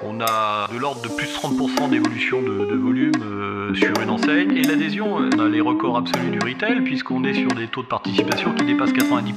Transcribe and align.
On 0.00 0.20
a 0.20 0.68
de 0.72 0.78
l'ordre 0.78 1.02
de 1.02 1.08
plus 1.08 1.26
de 1.26 1.32
30% 1.32 1.90
d'évolution 1.90 2.40
de, 2.40 2.76
volume 2.76 3.10
euh, 3.20 3.74
sur 3.74 4.00
une 4.00 4.10
enseigne. 4.10 4.56
Et 4.56 4.62
l'adhésion, 4.62 5.16
on 5.16 5.38
a 5.40 5.48
les 5.48 5.60
records 5.60 5.96
absolus 5.96 6.30
du 6.30 6.38
retail, 6.38 6.82
puisqu'on 6.84 7.24
est 7.24 7.34
sur 7.34 7.48
des 7.48 7.66
taux 7.66 7.82
de 7.82 7.88
participation 7.88 8.54
qui 8.54 8.64
dépassent 8.64 8.92
90%. 8.92 9.34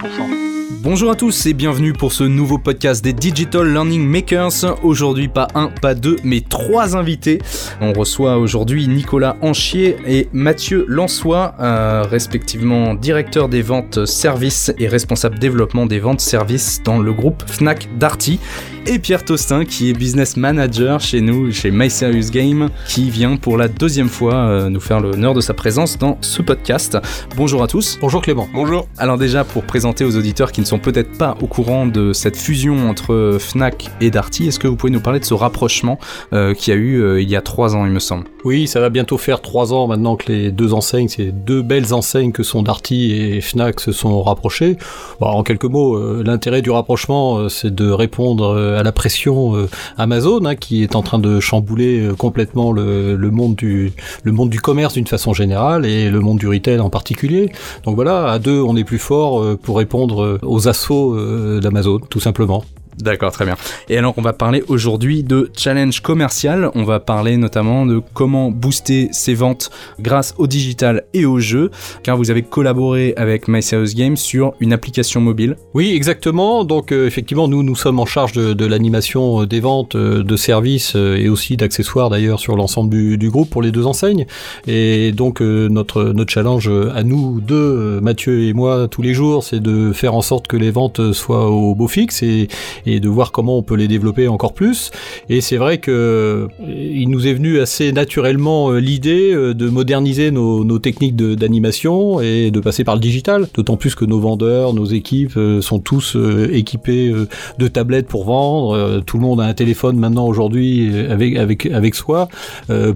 Bonjour 0.84 1.12
à 1.12 1.16
tous 1.16 1.48
et 1.48 1.54
bienvenue 1.54 1.94
pour 1.94 2.12
ce 2.12 2.24
nouveau 2.24 2.60
podcast 2.60 3.04
des 3.04 3.14
Digital 3.14 3.72
Learning 3.72 4.08
Makers. 4.08 4.78
Aujourd'hui, 4.84 5.28
pas 5.28 5.48
un, 5.56 5.68
pas 5.68 5.96
deux, 5.96 6.18
mais 6.24 6.42
trois 6.42 6.96
invités. 6.96 7.40
On 7.82 7.94
reçoit 7.94 8.38
aujourd'hui 8.38 8.88
Nicolas 8.88 9.38
Anchier 9.42 9.98
et 10.08 10.28
Mathieu 10.32 10.86
Lançois, 10.88 11.56
euh, 11.60 12.04
respectivement 12.04 12.94
directeur 12.94 13.50
des 13.50 13.62
ventes 13.62 14.06
services 14.06 14.72
et 14.78 14.88
responsable 14.88 15.40
développement 15.40 15.88
des 15.88 16.00
ventes 16.00 16.22
services 16.22 16.82
dans 16.84 17.00
le 17.00 17.14
groupe 17.14 17.44
Fnac 17.48 17.90
Darty 17.98 18.40
et 18.88 19.00
Pierre 19.00 19.24
Tostin 19.24 19.66
qui 19.66 19.90
est 19.90 19.94
business 19.94 20.38
manager 20.38 21.00
chez 21.00 21.22
nous, 21.22 21.52
chez 21.52 21.72
My 21.72 21.90
Serious 21.90 22.30
Game, 22.32 22.70
qui 22.88 23.10
vient 23.10 23.36
pour 23.36 23.58
la 23.58 23.68
deuxième 23.68 24.10
fois 24.10 24.36
euh, 24.36 24.70
nous 24.70 24.80
faire 24.80 25.00
l'honneur 25.00 25.34
de 25.34 25.42
sa 25.42 25.54
présence 25.54 25.98
dans 25.98 26.18
ce 26.22 26.42
podcast. 26.42 26.98
Bonjour 27.36 27.62
à 27.64 27.68
tous. 27.68 28.00
Bonjour 28.02 28.22
Clément. 28.22 28.48
Bonjour. 28.54 28.88
Alors 28.98 29.18
déjà 29.18 29.44
pour 29.44 29.64
présenter 29.64 30.04
aux 30.06 30.16
auditeurs 30.18 30.52
qui 30.52 30.62
ne 30.62 30.66
sont 30.66 30.80
peut-être 30.80 31.18
pas 31.18 31.38
au 31.42 31.48
courant 31.48 31.86
de 31.86 32.14
cette 32.14 32.38
fusion 32.38 32.90
entre 32.90 33.38
Fnac 33.40 33.90
et 34.02 34.10
Darty, 34.10 34.48
est-ce 34.48 34.60
que 34.60 34.68
vous 34.68 34.76
pouvez 34.76 34.92
nous 34.92 35.02
parler 35.02 35.20
de 35.20 35.26
ce 35.26 35.34
rapprochement 35.34 36.00
euh, 36.34 36.54
qui 36.54 36.72
a 36.72 36.76
eu 36.76 37.02
euh, 37.02 37.22
il 37.22 37.30
y 37.30 37.36
a 37.36 37.42
trois 37.42 37.76
ans 37.76 37.86
il 37.86 37.92
me 37.92 38.00
semble? 38.00 38.26
Oui, 38.44 38.68
ça 38.68 38.80
va 38.80 38.90
bientôt 38.90 39.18
faire 39.18 39.42
trois 39.42 39.74
ans 39.74 39.88
maintenant 39.88 40.16
que 40.16 40.32
les 40.32 40.52
deux 40.52 40.74
enseignes, 40.74 41.08
ces 41.08 41.32
deux 41.32 41.62
belles 41.62 41.94
enseignes 41.94 42.32
que 42.32 42.44
sont 42.44 42.64
Darty 42.64 43.12
et 43.12 43.42
Fnac 43.42 43.80
se 43.80 43.92
sont 43.92 44.22
rapprochées. 44.24 44.78
en 45.20 45.44
quelques 45.44 45.66
mots, 45.66 46.24
l'intérêt 46.24 46.62
du 46.62 46.72
rapprochement 46.72 47.50
c'est 47.50 47.74
de 47.74 47.92
répondre 47.92 48.71
à 48.78 48.84
la 48.84 48.92
pression 48.92 49.56
euh, 49.56 49.70
Amazon 49.98 50.46
hein, 50.46 50.56
qui 50.56 50.84
est 50.84 50.96
en 50.96 51.02
train 51.02 51.20
de 51.20 51.40
chambouler 51.40 52.00
euh, 52.00 52.14
complètement 52.14 52.72
le, 52.72 53.18
monde 53.32 53.56
du 53.56 53.94
le 54.24 54.32
monde 54.32 54.50
du 54.50 54.60
commerce 54.60 54.94
d'une 54.94 55.08
façon 55.08 55.34
générale 55.34 55.86
et 55.86 56.10
le 56.10 56.20
monde 56.20 56.40
du 56.40 56.48
retail 56.48 56.80
en 56.80 56.90
particulier. 56.90 57.52
Donc 57.86 57.96
voilà, 57.96 58.32
à 58.32 58.40
deux, 58.40 58.62
on 58.62 58.76
est 58.76 58.84
plus 58.84 59.00
fort 59.00 59.42
euh, 59.42 59.58
pour 59.62 59.78
répondre 59.78 60.40
aux 60.42 60.68
assauts 60.68 61.18
d'Amazon, 61.60 62.00
tout 62.10 62.20
simplement. 62.20 62.64
D'accord, 63.00 63.32
très 63.32 63.46
bien. 63.46 63.56
Et 63.90 63.98
alors, 63.98 64.14
on 64.18 64.22
va 64.22 64.34
parler 64.34 64.64
aujourd'hui 64.68 65.24
de 65.24 65.50
challenge 65.58 66.02
commercial. 66.02 66.70
On 66.76 66.84
va 66.84 67.00
parler 67.00 67.38
notamment 67.38 67.86
de 67.86 68.02
comment 68.14 68.52
booster 68.52 69.10
ses 69.12 69.34
ventes 69.34 69.72
grâce 70.00 70.36
au 70.38 70.48
digital 70.48 71.04
et 71.14 71.26
au 71.26 71.40
jeu, 71.40 71.72
car 72.04 72.18
vous 72.18 72.32
avez 72.32 72.44
collaboré 72.44 73.14
avec 73.18 73.48
My 73.48 73.62
Games 73.96 74.18
sur 74.18 74.54
une 74.60 74.74
application 74.74 75.22
mobile. 75.22 75.56
Oui, 75.74 75.94
exactement. 75.96 76.64
Donc, 76.64 76.92
euh, 76.92 77.08
effectivement, 77.08 77.48
nous, 77.48 77.64
nous 77.64 77.76
sommes 77.76 78.00
en 78.00 78.06
charge 78.06 78.34
de, 78.34 78.66
l'animation 78.66 79.42
euh, 79.42 79.46
des 79.46 79.60
ventes 79.60 79.96
euh, 79.96 80.24
de 80.24 80.36
services 80.36 80.96
et 80.96 81.30
aussi 81.30 81.58
d'accessoires 81.58 82.10
d'ailleurs 82.10 82.40
sur 82.40 82.56
l'ensemble 82.56 83.18
du, 83.18 83.30
groupe 83.30 83.50
pour 83.50 83.62
les 83.62 83.72
deux 83.72 83.86
enseignes. 83.86 84.26
Et 84.68 85.12
donc, 85.12 85.42
notre, 85.42 86.04
notre 86.04 86.32
challenge 86.32 86.70
à 86.94 87.04
nous 87.04 87.40
deux, 87.40 88.00
Mathieu 88.02 88.44
et 88.44 88.54
moi, 88.54 88.88
tous 88.90 89.02
les 89.02 89.14
jours, 89.14 89.44
c'est 89.44 89.62
de 89.62 89.94
faire 89.94 90.14
en 90.14 90.22
sorte 90.22 90.48
que 90.48 90.58
les 90.58 90.72
ventes 90.72 91.14
soient 91.14 91.50
au 91.50 91.74
beau 91.76 91.88
fixe 91.88 92.24
et 92.24 92.50
et 92.86 93.00
de 93.00 93.10
voir 93.10 93.32
comment 93.32 93.58
on 93.58 93.64
peut 93.64 93.76
les 93.76 93.88
développer 93.88 94.28
encore 94.28 94.54
plus. 94.54 94.92
Et 95.30 95.42
c'est 95.42 95.58
vrai 95.58 95.78
que 95.78 95.92
euh, 95.92 96.48
il 96.68 97.10
nous 97.10 97.28
est 97.28 97.34
venu 97.34 97.60
assez 97.60 97.92
naturellement 97.92 98.72
euh, 98.72 98.80
l'idée 98.80 99.34
euh, 99.34 99.54
de 99.54 99.70
moderniser 99.70 100.32
nos, 100.32 100.64
nos 100.64 100.80
techniques 100.80 101.16
d'animation 101.16 102.22
et 102.22 102.52
de 102.52 102.60
passer 102.60 102.84
par 102.84 102.96
le 102.96 103.02
digital. 103.02 103.48
D'autant 103.54 103.78
plus 103.78 103.96
que 103.96 104.06
nos 104.06 104.20
vendeurs, 104.20 104.74
nos 104.74 104.86
équipes 104.86 105.38
sont 105.62 105.80
tous 105.80 106.18
équipés 106.52 107.14
de 107.58 107.68
tablettes 107.68 108.08
pour 108.08 108.26
vendre. 108.26 109.02
Tout 109.06 109.18
le 109.18 109.24
monde 109.24 109.42
a 109.42 109.46
un 109.46 109.54
téléphone 109.54 109.98
maintenant 109.98 110.28
aujourd'hui 110.28 110.92
avec 111.10 111.36
avec 111.36 111.66
avec 111.66 111.96
soi 111.96 112.28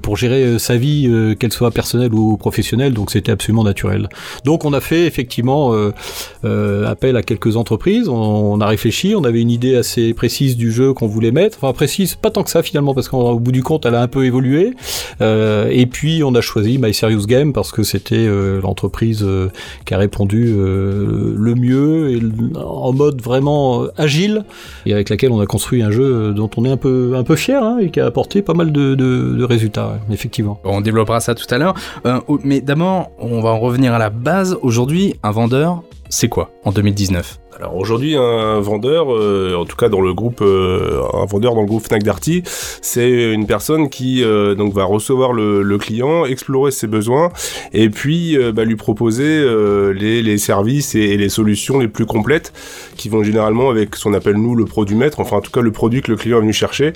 pour 0.01 0.17
gérer 0.17 0.59
sa 0.59 0.77
vie, 0.77 1.09
qu'elle 1.39 1.53
soit 1.53 1.71
personnelle 1.71 2.13
ou 2.13 2.37
professionnelle. 2.37 2.93
Donc 2.93 3.11
c'était 3.11 3.31
absolument 3.31 3.63
naturel. 3.63 4.09
Donc 4.43 4.65
on 4.65 4.73
a 4.73 4.81
fait 4.81 5.05
effectivement 5.05 5.73
appel 6.43 7.15
à 7.17 7.23
quelques 7.23 7.55
entreprises. 7.55 8.07
On 8.07 8.59
a 8.61 8.67
réfléchi, 8.67 9.15
on 9.15 9.23
avait 9.23 9.41
une 9.41 9.51
idée 9.51 9.74
assez 9.75 10.13
précise 10.13 10.57
du 10.57 10.71
jeu 10.71 10.93
qu'on 10.93 11.07
voulait 11.07 11.31
mettre. 11.31 11.57
Enfin, 11.61 11.73
précise, 11.73 12.15
pas 12.15 12.31
tant 12.31 12.43
que 12.43 12.49
ça 12.49 12.63
finalement, 12.63 12.93
parce 12.93 13.09
qu'au 13.09 13.39
bout 13.39 13.51
du 13.51 13.63
compte, 13.63 13.85
elle 13.85 13.95
a 13.95 14.01
un 14.01 14.07
peu 14.07 14.25
évolué. 14.25 14.73
Euh, 15.21 15.69
et 15.71 15.85
puis, 15.85 16.23
on 16.23 16.33
a 16.35 16.41
choisi 16.41 16.77
My 16.77 16.93
Serious 16.93 17.25
Game 17.25 17.53
parce 17.53 17.71
que 17.71 17.83
c'était 17.83 18.15
euh, 18.15 18.61
l'entreprise 18.61 19.23
euh, 19.23 19.49
qui 19.85 19.93
a 19.93 19.97
répondu 19.97 20.53
le 20.55 21.55
mieux 21.55 22.11
et 22.11 22.21
en 22.55 22.93
mode 22.93 23.21
vraiment 23.21 23.85
agile 23.97 24.45
et 24.85 24.93
avec 24.93 25.09
laquelle 25.09 25.31
on 25.31 25.39
a 25.39 25.45
construit 25.45 25.81
un 25.81 25.91
jeu 25.91 26.33
dont 26.33 26.49
on 26.57 26.65
est 26.65 26.69
un 26.69 26.77
peu 26.77 27.13
un 27.15 27.23
peu 27.23 27.35
fier 27.35 27.63
hein, 27.63 27.77
et 27.79 27.89
qui 27.89 27.99
a 27.99 28.05
apporté 28.05 28.41
pas 28.41 28.53
mal 28.53 28.71
de, 28.71 28.95
de, 28.95 29.35
de 29.37 29.43
résultats, 29.43 29.99
effectivement. 30.11 30.59
On 30.63 30.81
développera 30.81 31.19
ça 31.19 31.35
tout 31.35 31.45
à 31.53 31.57
l'heure. 31.57 31.75
mais 32.43 32.61
d'abord, 32.61 33.11
on 33.19 33.41
va 33.41 33.49
en 33.49 33.59
revenir 33.59 33.93
à 33.93 33.99
la 33.99 34.09
base. 34.09 34.57
Aujourd'hui, 34.61 35.15
un 35.23 35.31
vendeur, 35.31 35.83
c'est 36.09 36.29
quoi 36.29 36.51
en 36.63 36.71
2019 36.71 37.39
alors 37.57 37.77
aujourd'hui, 37.77 38.17
un 38.17 38.59
vendeur, 38.59 39.15
euh, 39.15 39.55
en 39.55 39.63
tout 39.63 39.77
cas 39.77 39.87
dans 39.87 40.01
le 40.01 40.13
groupe, 40.13 40.41
euh, 40.41 41.01
un 41.13 41.25
vendeur 41.25 41.55
dans 41.55 41.61
le 41.61 41.67
groupe 41.67 41.85
Fnac 41.85 42.03
Darty, 42.03 42.43
c'est 42.45 43.33
une 43.33 43.47
personne 43.47 43.89
qui 43.89 44.23
euh, 44.25 44.55
donc 44.55 44.73
va 44.73 44.83
recevoir 44.83 45.31
le, 45.31 45.77
client, 45.77 46.25
explorer 46.25 46.71
ses 46.71 46.87
besoins 46.87 47.31
et 47.73 47.89
puis 47.89 48.37
bah, 48.53 48.63
lui 48.63 48.75
proposer 48.75 49.45
les, 49.93 50.37
services 50.37 50.95
et, 50.95 51.17
les 51.17 51.29
solutions 51.29 51.79
les 51.79 51.87
plus 51.87 52.05
complètes 52.05 52.53
qui 52.97 53.09
vont 53.09 53.23
généralement 53.23 53.69
avec 53.69 53.95
ce 53.95 54.03
qu'on 54.03 54.13
appelle 54.13 54.35
nous 54.35 54.55
le 54.55 54.65
produit 54.65 54.95
maître, 54.95 55.19
enfin 55.19 55.37
en 55.37 55.41
tout 55.41 55.51
cas 55.51 55.61
le 55.61 55.71
produit 55.71 56.01
que 56.01 56.11
le 56.11 56.17
client 56.17 56.37
est 56.37 56.41
venu 56.41 56.53
chercher, 56.53 56.93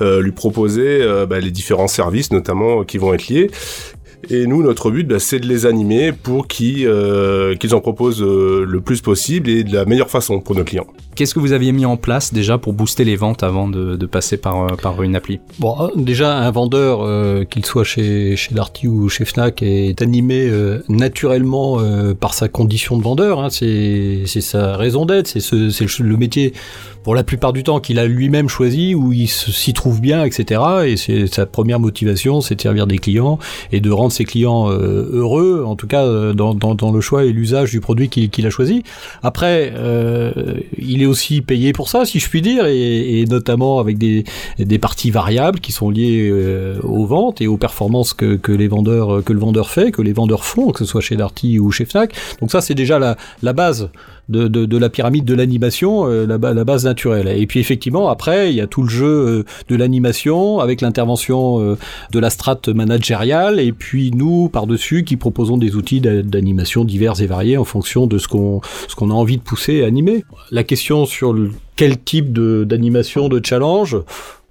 lui 0.00 0.32
proposer 0.32 1.00
bah, 1.28 1.40
les 1.40 1.50
différents 1.50 1.88
services 1.88 2.32
notamment 2.32 2.84
qui 2.84 2.98
vont 2.98 3.14
être 3.14 3.28
liés 3.28 3.50
et 4.30 4.46
nous, 4.46 4.62
notre 4.62 4.90
but, 4.90 5.06
bah, 5.06 5.18
c'est 5.18 5.40
de 5.40 5.48
les 5.48 5.66
animer 5.66 6.12
pour 6.12 6.46
qu'ils 6.46 6.86
euh, 6.86 7.54
qu'ils 7.56 7.74
en 7.74 7.80
proposent 7.80 8.22
euh, 8.22 8.64
le 8.66 8.80
plus 8.80 9.00
possible 9.00 9.48
et 9.48 9.64
de 9.64 9.74
la 9.74 9.84
meilleure 9.84 10.10
façon 10.10 10.40
pour 10.40 10.54
nos 10.54 10.64
clients. 10.64 10.86
Qu'est-ce 11.14 11.34
que 11.34 11.40
vous 11.40 11.52
aviez 11.52 11.72
mis 11.72 11.84
en 11.84 11.98
place 11.98 12.32
déjà 12.32 12.56
pour 12.56 12.72
booster 12.72 13.04
les 13.04 13.16
ventes 13.16 13.42
avant 13.42 13.68
de, 13.68 13.96
de 13.96 14.06
passer 14.06 14.38
par, 14.38 14.64
euh, 14.64 14.76
par 14.80 15.02
une 15.02 15.14
appli? 15.14 15.40
Bon, 15.58 15.76
euh, 15.78 15.88
déjà, 15.94 16.38
un 16.38 16.50
vendeur, 16.50 17.02
euh, 17.02 17.44
qu'il 17.44 17.66
soit 17.66 17.84
chez, 17.84 18.34
chez 18.36 18.54
Darty 18.54 18.88
ou 18.88 19.10
chez 19.10 19.26
Fnac, 19.26 19.62
est 19.62 20.00
animé 20.00 20.50
naturellement 20.88 21.78
par 22.18 22.34
sa 22.34 22.48
condition 22.48 22.96
de 22.96 23.02
vendeur. 23.02 23.40
Hein, 23.40 23.50
c'est 23.50 24.24
sa 24.26 24.76
raison 24.76 25.04
d'être, 25.04 25.26
c'est 25.26 25.52
le, 25.52 26.08
le 26.08 26.16
métier 26.16 26.52
pour 27.02 27.14
la 27.14 27.24
plupart 27.24 27.52
du 27.52 27.62
temps 27.62 27.80
qu'il 27.80 27.98
a 27.98 28.06
lui-même 28.06 28.48
choisi, 28.48 28.94
où 28.94 29.12
il 29.12 29.28
s'y 29.28 29.72
trouve 29.72 30.00
bien, 30.00 30.24
etc. 30.24 30.60
Et 30.86 30.96
c'est 30.96 31.26
sa 31.26 31.46
première 31.46 31.80
motivation, 31.80 32.40
c'est 32.40 32.54
de 32.54 32.60
servir 32.60 32.86
des 32.86 32.98
clients 32.98 33.38
et 33.72 33.80
de 33.80 33.90
rendre 33.90 34.11
ses 34.12 34.24
clients 34.24 34.70
heureux, 34.70 35.64
en 35.66 35.76
tout 35.76 35.86
cas 35.86 36.32
dans, 36.32 36.54
dans, 36.54 36.74
dans 36.74 36.92
le 36.92 37.00
choix 37.00 37.24
et 37.24 37.32
l'usage 37.32 37.70
du 37.70 37.80
produit 37.80 38.08
qu'il 38.08 38.46
a 38.46 38.50
choisi. 38.50 38.82
Après, 39.22 39.72
il 40.78 41.02
est 41.02 41.06
aussi 41.06 41.40
payé 41.40 41.72
pour 41.72 41.88
ça, 41.88 42.04
si 42.04 42.18
je 42.18 42.28
puis 42.28 42.42
dire, 42.42 42.66
et, 42.66 43.24
notamment 43.28 43.78
avec 43.78 43.98
des, 43.98 44.24
des 44.58 44.78
parties 44.78 45.10
variables 45.10 45.60
qui 45.60 45.72
sont 45.72 45.90
liées 45.90 46.28
euh, 46.30 46.80
aux 46.82 47.06
ventes 47.06 47.40
et 47.40 47.46
aux 47.46 47.56
performances 47.56 48.14
que, 48.14 48.36
que, 48.36 48.52
les 48.52 48.68
vendeurs, 48.68 49.22
que 49.24 49.32
le 49.32 49.38
vendeur 49.38 49.70
fait, 49.70 49.90
que 49.90 50.02
les 50.02 50.12
vendeurs 50.12 50.44
font, 50.44 50.70
que 50.70 50.80
ce 50.80 50.84
soit 50.84 51.00
chez 51.00 51.16
Darty 51.16 51.58
ou 51.58 51.70
chez 51.70 51.84
Fnac. 51.84 52.14
Donc 52.40 52.50
ça, 52.50 52.60
c'est 52.60 52.74
déjà 52.74 52.98
la, 52.98 53.16
la 53.42 53.52
base 53.52 53.90
de, 54.28 54.48
de, 54.48 54.66
de, 54.66 54.78
la 54.78 54.88
pyramide 54.88 55.24
de 55.24 55.34
l'animation, 55.34 56.06
euh, 56.06 56.26
la, 56.26 56.38
la, 56.54 56.64
base 56.64 56.84
naturelle. 56.84 57.28
Et 57.28 57.46
puis 57.46 57.60
effectivement, 57.60 58.08
après, 58.08 58.50
il 58.50 58.56
y 58.56 58.60
a 58.60 58.66
tout 58.66 58.82
le 58.82 58.88
jeu 58.88 59.06
euh, 59.06 59.44
de 59.68 59.76
l'animation 59.76 60.60
avec 60.60 60.80
l'intervention 60.80 61.60
euh, 61.60 61.76
de 62.12 62.18
la 62.18 62.30
strate 62.30 62.68
managériale, 62.68 63.60
et 63.60 63.72
puis 63.72 64.10
nous, 64.12 64.48
par-dessus, 64.48 65.04
qui 65.04 65.16
proposons 65.16 65.58
des 65.58 65.76
outils 65.76 66.00
d'animation 66.00 66.84
divers 66.84 67.20
et 67.20 67.26
variés 67.26 67.56
en 67.56 67.64
fonction 67.64 68.06
de 68.06 68.18
ce 68.18 68.28
qu'on 68.28 68.60
ce 68.88 68.94
qu'on 68.94 69.10
a 69.10 69.14
envie 69.14 69.38
de 69.38 69.42
pousser 69.42 69.74
et 69.74 69.84
animer. 69.84 70.24
La 70.50 70.64
question 70.64 71.06
sur 71.06 71.32
le, 71.32 71.50
quel 71.76 71.98
type 71.98 72.32
d'animation, 72.32 73.28
de, 73.28 73.38
de 73.38 73.46
challenge, 73.46 73.96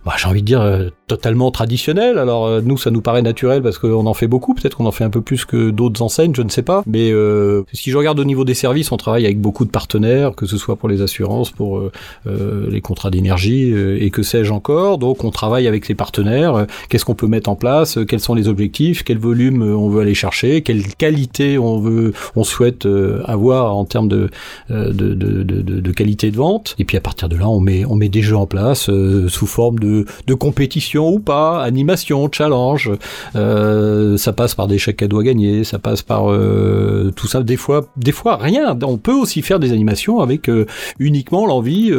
bah, 0.05 0.13
j'ai 0.17 0.27
envie 0.27 0.41
de 0.41 0.47
dire 0.47 0.91
totalement 1.11 1.51
traditionnel. 1.51 2.17
Alors 2.17 2.45
euh, 2.45 2.61
nous, 2.63 2.77
ça 2.77 2.89
nous 2.89 3.01
paraît 3.01 3.21
naturel 3.21 3.61
parce 3.61 3.77
qu'on 3.77 4.05
en 4.05 4.13
fait 4.13 4.27
beaucoup. 4.27 4.53
Peut-être 4.53 4.77
qu'on 4.77 4.85
en 4.85 4.91
fait 4.91 5.03
un 5.03 5.09
peu 5.09 5.19
plus 5.19 5.43
que 5.43 5.69
d'autres 5.69 6.01
enseignes, 6.01 6.33
je 6.33 6.41
ne 6.41 6.47
sais 6.47 6.61
pas. 6.61 6.83
Mais 6.87 7.11
euh, 7.11 7.63
si 7.73 7.91
je 7.91 7.97
regarde 7.97 8.17
au 8.17 8.23
niveau 8.23 8.45
des 8.45 8.53
services, 8.53 8.93
on 8.93 8.97
travaille 8.97 9.25
avec 9.25 9.41
beaucoup 9.41 9.65
de 9.65 9.71
partenaires, 9.71 10.33
que 10.35 10.45
ce 10.45 10.57
soit 10.57 10.77
pour 10.77 10.87
les 10.87 11.01
assurances, 11.01 11.51
pour 11.51 11.79
euh, 11.79 11.91
euh 12.27 12.69
les 12.71 12.79
contrats 12.79 13.09
d'énergie 13.09 13.73
et 13.73 14.09
que 14.11 14.23
sais-je 14.23 14.53
encore. 14.53 14.97
Donc 14.97 15.25
on 15.25 15.31
travaille 15.31 15.67
avec 15.67 15.83
ces 15.83 15.95
partenaires. 15.95 16.65
Qu'est-ce 16.87 17.03
qu'on 17.03 17.15
peut 17.15 17.27
mettre 17.27 17.49
en 17.49 17.55
place? 17.55 17.99
Quels 18.07 18.21
sont 18.21 18.35
les 18.35 18.47
objectifs? 18.47 19.03
Quel 19.03 19.17
volume 19.17 19.61
on 19.61 19.89
veut 19.89 20.01
aller 20.01 20.13
chercher? 20.13 20.61
Quelle 20.61 20.95
qualité 20.95 21.57
on 21.57 21.79
veut, 21.79 22.13
on 22.37 22.43
souhaite 22.43 22.87
avoir 23.25 23.75
en 23.75 23.83
termes 23.83 24.07
de 24.07 24.29
de, 24.69 24.91
de, 24.91 25.43
de, 25.43 25.61
de, 25.61 25.91
qualité 25.91 26.31
de 26.31 26.37
vente? 26.37 26.75
Et 26.79 26.85
puis 26.85 26.95
à 26.95 27.01
partir 27.01 27.27
de 27.27 27.35
là, 27.35 27.49
on 27.49 27.59
met 27.59 27.83
on 27.85 27.95
met 27.95 28.09
des 28.09 28.21
jeux 28.21 28.37
en 28.37 28.45
place 28.45 28.89
sous 29.27 29.47
forme 29.47 29.79
de 29.79 29.90
de, 30.27 30.33
compétition 30.33 31.09
ou 31.09 31.19
pas, 31.19 31.61
animation, 31.61 32.29
challenge. 32.31 32.91
Euh, 33.35 34.17
ça 34.17 34.33
passe 34.33 34.55
par 34.55 34.67
des 34.67 34.77
chèques 34.77 35.03
à 35.03 35.07
gagner, 35.07 35.63
ça 35.63 35.79
passe 35.79 36.01
par 36.01 36.31
euh, 36.31 37.11
tout 37.15 37.27
ça. 37.27 37.43
Des 37.43 37.57
fois, 37.57 37.85
des 37.97 38.11
fois 38.11 38.37
rien. 38.37 38.77
On 38.83 38.97
peut 38.97 39.13
aussi 39.13 39.41
faire 39.41 39.59
des 39.59 39.71
animations 39.71 40.19
avec 40.19 40.49
euh, 40.49 40.65
uniquement 40.99 41.45
l'envie. 41.45 41.91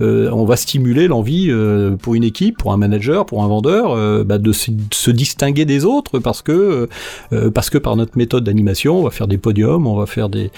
on 0.00 0.44
va 0.44 0.56
stimuler 0.56 1.08
l'envie 1.08 1.50
pour 2.02 2.14
une 2.14 2.24
équipe, 2.24 2.58
pour 2.58 2.72
un 2.72 2.76
manager, 2.76 3.26
pour 3.26 3.42
un 3.42 3.48
vendeur, 3.48 4.24
bah, 4.24 4.38
de, 4.38 4.52
se, 4.52 5.10
distinguer 5.10 5.64
des 5.64 5.84
autres 5.84 6.18
parce 6.18 6.42
que 6.42 6.88
parce 7.54 7.70
que 7.70 7.78
par 7.78 7.96
notre 7.96 8.18
méthode 8.18 8.44
d'animation, 8.44 8.98
on 8.98 9.02
va 9.02 9.10
faire 9.10 9.26
des 9.26 9.38
podiums, 9.38 9.86
on 9.86 9.96
va 9.96 10.06
faire 10.06 10.28
des 10.28 10.50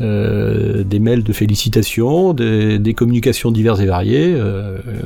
des 0.00 0.98
mails 0.98 1.22
de 1.22 1.32
félicitations, 1.32 2.32
des, 2.32 2.78
des 2.78 2.94
communications 2.94 3.50
diverses 3.50 3.80
et 3.80 3.86
variées, 3.86 4.36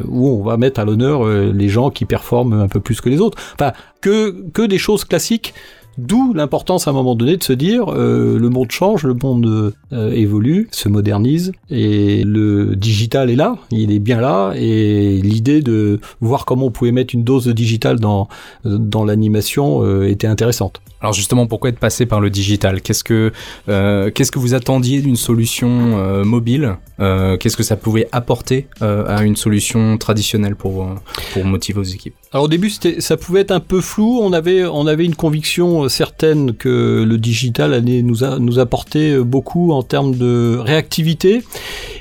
où 0.09 0.29
on 0.29 0.43
va 0.43 0.57
mettre 0.57 0.81
à 0.81 0.85
l'honneur 0.85 1.23
les 1.31 1.69
gens 1.69 1.91
qui 1.91 2.05
performent 2.05 2.55
un 2.55 2.69
peu 2.69 2.81
plus 2.81 3.01
que 3.01 3.09
les 3.09 3.21
autres. 3.21 3.39
Enfin, 3.55 3.73
que, 4.01 4.45
que 4.53 4.63
des 4.63 4.79
choses 4.79 5.05
classiques. 5.05 5.55
D'où 5.99 6.33
l'importance 6.33 6.87
à 6.87 6.93
un 6.93 6.95
moment 6.95 7.15
donné 7.15 7.37
de 7.37 7.43
se 7.43 7.53
dire 7.53 7.93
euh, 7.93 8.39
le 8.39 8.49
monde 8.49 8.71
change, 8.71 9.05
le 9.05 9.15
monde 9.21 9.75
euh, 9.93 10.13
évolue, 10.13 10.69
se 10.71 10.89
modernise 10.89 11.53
et 11.69 12.23
le 12.25 12.77
digital 12.77 13.29
est 13.29 13.37
là, 13.37 13.57
il 13.71 13.91
est 13.91 13.99
bien 13.99 14.21
là 14.21 14.53
et 14.55 15.21
l'idée 15.21 15.61
de 15.61 16.01
voir 16.21 16.47
comment 16.47 16.67
on 16.67 16.71
pouvait 16.71 16.93
mettre 16.93 17.15
une 17.15 17.25
dose 17.25 17.45
de 17.45 17.53
digital 17.53 17.99
dans 17.99 18.29
dans 18.65 19.05
l'animation 19.05 19.83
euh, 19.83 20.09
était 20.09 20.29
intéressante. 20.29 20.81
Alors 21.03 21.13
justement, 21.15 21.47
pourquoi 21.47 21.71
être 21.71 21.79
passé 21.79 22.05
par 22.05 22.21
le 22.21 22.29
digital? 22.29 22.83
Qu'est-ce 22.83 23.05
que 23.05 23.33
euh, 23.69 24.11
qu'est-ce 24.11 24.31
que 24.31 24.39
vous 24.39 24.53
attendiez 24.55 25.01
d'une 25.01 25.17
solution 25.17 25.99
euh, 25.99 26.25
mobile? 26.25 26.77
Euh, 27.01 27.39
Qu'est-ce 27.39 27.57
que 27.57 27.63
ça 27.63 27.77
pouvait 27.77 28.07
apporter 28.13 28.67
euh, 28.83 29.05
à 29.07 29.23
une 29.23 29.37
solution 29.37 29.97
traditionnelle 29.97 30.57
pour 30.57 30.83
euh, 30.83 30.95
pour 31.33 31.45
motiver 31.47 31.77
vos 31.79 31.83
équipes? 31.85 32.15
Alors 32.33 32.45
au 32.45 32.49
début, 32.49 32.69
c'était, 32.71 33.01
ça 33.01 33.17
pouvait 33.17 33.41
être 33.41 33.51
un 33.51 33.61
peu 33.61 33.81
flou. 33.81 34.21
On 34.23 34.33
avait, 34.35 34.65
on 34.67 34.87
avait 34.87 35.05
une 35.07 35.15
conviction 35.17 35.85
euh, 35.85 35.89
certaine 35.89 36.53
que 36.55 37.03
le 37.09 37.17
digital 37.19 37.73
allait 37.73 38.03
nous, 38.03 38.19
nous 38.39 38.59
apporter 38.59 39.19
beaucoup 39.19 39.73
en 39.73 39.83
termes 39.83 40.15
de 40.15 40.59
réactivité 40.61 41.43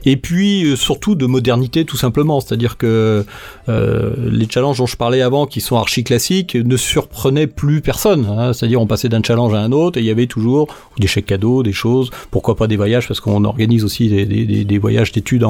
et 0.06 0.18
puis 0.18 0.76
surtout 0.76 1.16
de 1.16 1.26
modernité 1.26 1.86
tout 1.86 1.98
simplement. 1.98 2.42
C'est-à-dire 2.42 2.78
que 2.78 3.26
les 3.68 4.48
challenges 4.50 4.80
dont 4.80 4.86
je 4.88 4.98
parlais 4.98 5.22
avant, 5.22 5.46
qui 5.46 5.62
sont 5.62 5.78
archi 5.78 6.04
classiques, 6.04 6.56
ne 6.56 6.76
surprenaient 6.78 7.48
plus 7.48 7.82
personne. 7.82 8.26
hein. 8.26 8.52
C'est-à-dire 8.54 8.82
on 8.82 8.88
passait 8.90 9.08
d'un 9.08 9.22
challenge 9.24 9.54
à 9.54 9.60
un 9.60 9.72
autre 9.72 9.98
et 9.98 10.02
il 10.02 10.06
y 10.06 10.10
avait 10.10 10.28
toujours 10.28 10.68
des 11.00 11.08
chèques 11.08 11.28
cadeaux, 11.28 11.64
des 11.64 11.72
choses. 11.72 12.10
Pourquoi 12.32 12.56
pas 12.58 12.68
des 12.68 12.76
voyages? 12.76 13.08
Parce 13.08 13.22
qu'on 13.22 13.46
organise 13.46 13.86
aussi 13.86 14.10
des, 14.10 14.78
voyages 14.80 15.14
d'études 15.14 15.46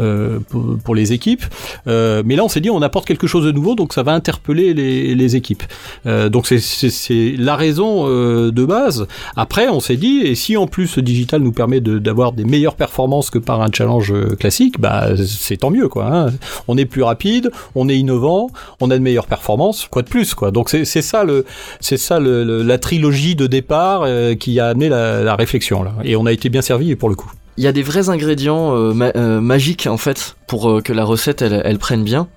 euh, 0.00 0.38
pour, 0.84 0.94
les 0.94 1.12
équipes. 1.12 1.44
Euh, 1.86 2.22
mais 2.24 2.36
là, 2.36 2.44
on 2.44 2.48
s'est 2.48 2.60
dit, 2.60 2.70
on 2.70 2.80
apporte 2.80 3.06
quelque 3.06 3.26
chose 3.26 3.44
de 3.44 3.52
nouveau, 3.52 3.74
donc 3.74 3.92
ça 3.92 4.02
va 4.02 4.12
interpeller 4.14 4.72
les, 4.72 5.36
équipes. 5.36 5.64
Euh, 6.06 6.28
donc 6.30 6.46
c'est- 6.46 7.34
la 7.36 7.56
raison 7.56 8.06
de 8.06 8.64
base. 8.64 9.06
Après, 9.36 9.68
on 9.68 9.80
s'est 9.80 9.96
dit, 9.96 10.20
et 10.24 10.34
si 10.34 10.56
en 10.56 10.66
plus 10.66 10.86
ce 10.86 11.00
digital 11.00 11.42
nous 11.42 11.52
permet 11.52 11.80
d'avoir 11.80 12.32
des 12.32 12.44
meilleures 12.44 12.76
performances 12.76 13.30
que 13.30 13.38
par 13.38 13.60
un 13.60 13.68
challenge 13.72 14.14
classique, 14.38 14.80
bah 14.80 15.08
c'est 15.26 15.56
tant 15.58 15.70
mieux, 15.70 15.88
quoi. 15.88 16.06
hein. 16.06 16.32
On 16.68 16.76
est 16.78 16.84
plus 16.86 17.02
rapide, 17.02 17.50
on 17.74 17.88
est 17.88 17.96
innovant, 17.98 18.48
on 18.80 18.90
a 18.90 18.96
de 18.96 19.02
meilleures 19.02 19.26
performances, 19.26 19.88
quoi 19.90 20.02
de 20.02 20.08
plus, 20.08 20.34
quoi. 20.34 20.50
Donc 20.52 20.70
c'est 20.70 20.84
ça 20.84 21.24
le, 21.24 21.44
c'est 21.80 21.96
ça 21.96 22.20
le, 22.20 22.44
le- 22.44 22.62
la 22.62 22.78
trilogie 22.84 23.34
de 23.34 23.46
départ 23.46 24.02
euh, 24.04 24.34
qui 24.34 24.60
a 24.60 24.66
amené 24.66 24.90
la, 24.90 25.34
réflexion 25.36 25.82
là. 25.82 25.94
Et 26.04 26.16
on 26.16 26.26
a 26.26 26.32
été 26.32 26.50
bien 26.50 26.60
servi 26.60 26.94
pour 26.96 27.08
le 27.08 27.14
coup. 27.14 27.32
Il 27.56 27.64
y 27.64 27.66
a 27.66 27.72
des 27.72 27.82
vrais 27.82 28.10
ingrédients 28.10 28.76
euh, 28.76 28.92
euh, 29.16 29.40
magiques 29.40 29.86
en 29.86 29.96
fait 29.96 30.36
pour 30.46 30.82
que 30.82 30.92
la 30.92 31.04
recette 31.04 31.40
elle 31.40 31.78
prenne 31.78 32.04
bien. 32.04 32.28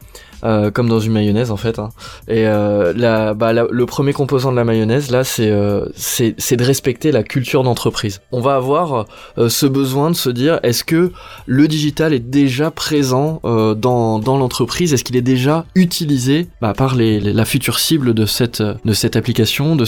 Euh, 0.43 0.71
comme 0.71 0.87
dans 0.89 0.99
une 0.99 1.13
mayonnaise 1.13 1.51
en 1.51 1.57
fait. 1.57 1.79
hein. 1.79 1.89
Et 2.27 2.47
euh, 2.47 2.93
bah, 3.33 3.53
le 3.53 3.85
premier 3.85 4.13
composant 4.13 4.51
de 4.51 4.55
la 4.57 4.63
mayonnaise 4.63 5.11
là, 5.11 5.23
c'est 5.23 5.49
euh, 5.49 5.85
c'est 5.95 6.55
de 6.55 6.63
respecter 6.63 7.11
la 7.11 7.23
culture 7.23 7.63
d'entreprise. 7.63 8.21
On 8.31 8.41
va 8.41 8.55
avoir 8.55 9.05
ce 9.47 9.65
besoin 9.65 10.11
de 10.11 10.15
se 10.15 10.29
dire 10.29 10.59
est-ce 10.63 10.83
que 10.83 11.11
le 11.45 11.67
digital 11.67 12.13
est 12.13 12.19
déjà 12.19 12.71
présent 12.71 13.39
dans 13.43 14.21
l'entreprise? 14.37 14.93
Est-ce 14.93 15.03
qu'il 15.03 15.15
est 15.15 15.21
déjà 15.21 15.65
utilisé 15.75 16.47
bah, 16.61 16.73
par 16.73 16.95
la 16.95 17.45
future 17.45 17.79
cible 17.79 18.13
de 18.13 18.25
cette 18.25 19.15
application, 19.15 19.75
de 19.75 19.85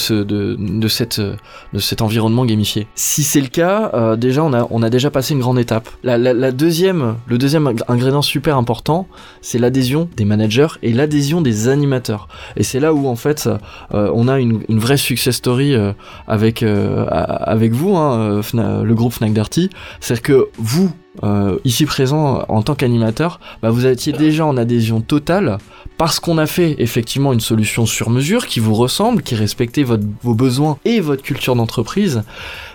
cet 1.79 2.01
environnement 2.01 2.45
gamifié? 2.45 2.87
Si 2.95 3.23
c'est 3.23 3.41
le 3.41 3.47
cas, 3.47 4.15
déjà 4.15 4.43
on 4.43 4.81
a 4.83 4.89
déjà 4.89 5.11
passé 5.11 5.33
une 5.33 5.39
grande 5.39 5.59
étape. 5.59 5.89
La, 6.03 6.51
deuxième 6.51 7.15
le 7.27 7.37
deuxième 7.37 7.65
ing- 7.67 7.83
ingrédient 7.87 8.21
super 8.21 8.57
important, 8.57 9.07
c'est 9.41 9.59
l'adhésion 9.59 10.09
des 10.17 10.25
managers 10.25 10.38
et 10.81 10.94
l'adhésion 10.94 11.41
des 11.41 11.68
animateurs. 11.68 12.27
Et 12.56 12.63
c'est 12.63 12.80
là 12.80 12.94
où 12.94 13.07
en 13.07 13.15
fait 13.15 13.50
euh, 13.94 14.12
on 14.13 14.27
a 14.27 14.39
une, 14.39 14.63
vraie 14.69 14.97
success 14.97 15.36
story 15.36 15.74
euh, 15.74 15.94
avec 16.27 16.63
euh, 16.63 17.06
avec 17.09 17.74
vous, 17.74 17.95
hein, 17.95 18.41
le 18.53 18.94
groupe 18.94 19.13
Fnac 19.13 19.33
Darty, 19.33 19.69
c'est 20.00 20.21
que 20.21 20.47
vous 20.57 20.91
ici 21.65 21.86
présent 21.86 22.45
en 22.47 22.62
tant 22.62 22.75
qu'animateur, 22.75 23.41
bah, 23.62 23.71
vous 23.71 23.86
étiez 23.86 24.13
déjà 24.13 24.45
en 24.45 24.56
adhésion 24.56 25.01
totale 25.01 25.57
parce 25.97 26.18
qu'on 26.21 26.38
a 26.38 26.45
fait 26.45 26.75
effectivement 26.80 27.33
une 27.33 27.42
solution 27.42 27.85
sur 27.85 28.09
mesure 28.09 28.47
qui 28.47 28.62
vous 28.62 28.74
ressemble, 28.74 29.21
qui 29.21 29.35
respectait 29.35 29.83
vos 29.83 30.33
besoins 30.33 30.77
et 30.85 31.01
votre 31.01 31.21
culture 31.21 31.57
d'entreprise. 31.57 32.24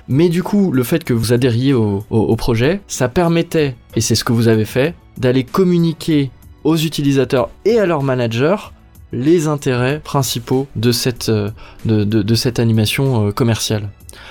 Mais 0.08 0.28
du 0.28 0.42
coup, 0.42 0.72
le 0.72 0.82
fait 0.82 1.04
que 1.04 1.14
vous 1.14 1.32
adhériez 1.32 1.72
au 1.72 2.36
projet, 2.36 2.82
ça 2.86 3.08
permettait, 3.08 3.76
et 3.96 4.02
c'est 4.02 4.14
ce 4.14 4.24
que 4.24 4.34
vous 4.34 4.48
avez 4.48 4.66
fait, 4.66 4.94
d'aller 5.16 5.44
communiquer 5.44 6.30
aux 6.64 6.76
utilisateurs 6.76 7.48
et 7.64 7.78
à 7.78 7.86
leurs 7.86 8.02
managers 8.02 8.56
les 9.12 9.46
intérêts 9.46 10.00
principaux 10.02 10.66
de 10.74 10.90
cette, 10.90 11.28
euh, 11.28 11.50
de, 11.84 12.02
de- 12.04 12.34
cette 12.34 12.58
animation 12.58 13.28
euh, 13.28 13.30
commerciale. 13.32 13.90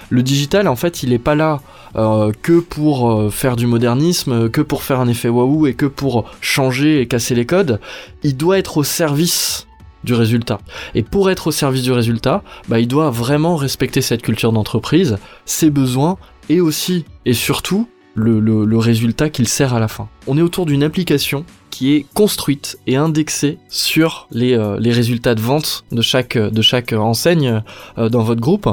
Le 0.10 0.24
digital, 0.24 0.68
en 0.68 0.76
fait, 0.76 1.04
il 1.04 1.10
n'est 1.12 1.20
pas 1.20 1.36
là 1.36 1.62
euh, 1.96 2.32
que 2.42 2.60
pour 2.60 3.32
faire 3.32 3.56
du 3.56 3.66
modernisme, 3.68 4.50
que 4.50 4.62
pour 4.62 4.84
faire 4.84 5.00
un 5.00 5.08
effet 5.08 5.30
waouh 5.30 5.68
et 5.68 5.74
que 5.74 5.86
pour 5.86 6.26
changer 6.42 7.00
et 7.02 7.08
casser 7.08 7.36
les 7.36 7.46
codes. 7.46 7.80
Il 8.24 8.36
doit 8.36 8.58
être 8.58 8.78
au 8.78 8.84
service 8.84 9.68
du 10.04 10.14
résultat. 10.14 10.60
Et 10.96 11.04
pour 11.04 11.30
être 11.32 11.48
au 11.48 11.52
service 11.52 11.82
du 11.84 11.92
résultat, 11.94 12.44
bah, 12.68 12.80
il 12.80 12.88
doit 12.90 13.10
vraiment 13.10 13.56
respecter 13.56 14.02
cette 14.02 14.22
culture 14.22 14.52
d'entreprise, 14.52 15.18
ses 15.46 15.70
besoins 15.70 16.18
et 16.50 16.60
aussi 16.60 17.06
et 17.26 17.34
surtout 17.34 17.88
le- 18.16 18.40
le 18.42 18.78
résultat 18.78 19.30
qu'il 19.30 19.48
sert 19.48 19.74
à 19.74 19.80
la 19.80 19.88
fin. 19.88 20.10
On 20.28 20.38
est 20.38 20.42
autour 20.42 20.66
d'une 20.66 20.84
application 20.84 21.46
qui 21.74 21.96
est 21.96 22.06
construite 22.14 22.78
et 22.86 22.98
indexée 22.98 23.58
sur 23.68 24.28
les, 24.30 24.54
euh, 24.54 24.76
résultats 24.76 25.34
de 25.34 25.42
vente 25.42 25.86
de 25.92 26.04
chaque, 26.04 26.38
chaque 26.62 26.94
enseigne 26.94 27.64
euh, 27.98 28.10
dans 28.10 28.22
votre 28.22 28.42
groupe. 28.42 28.70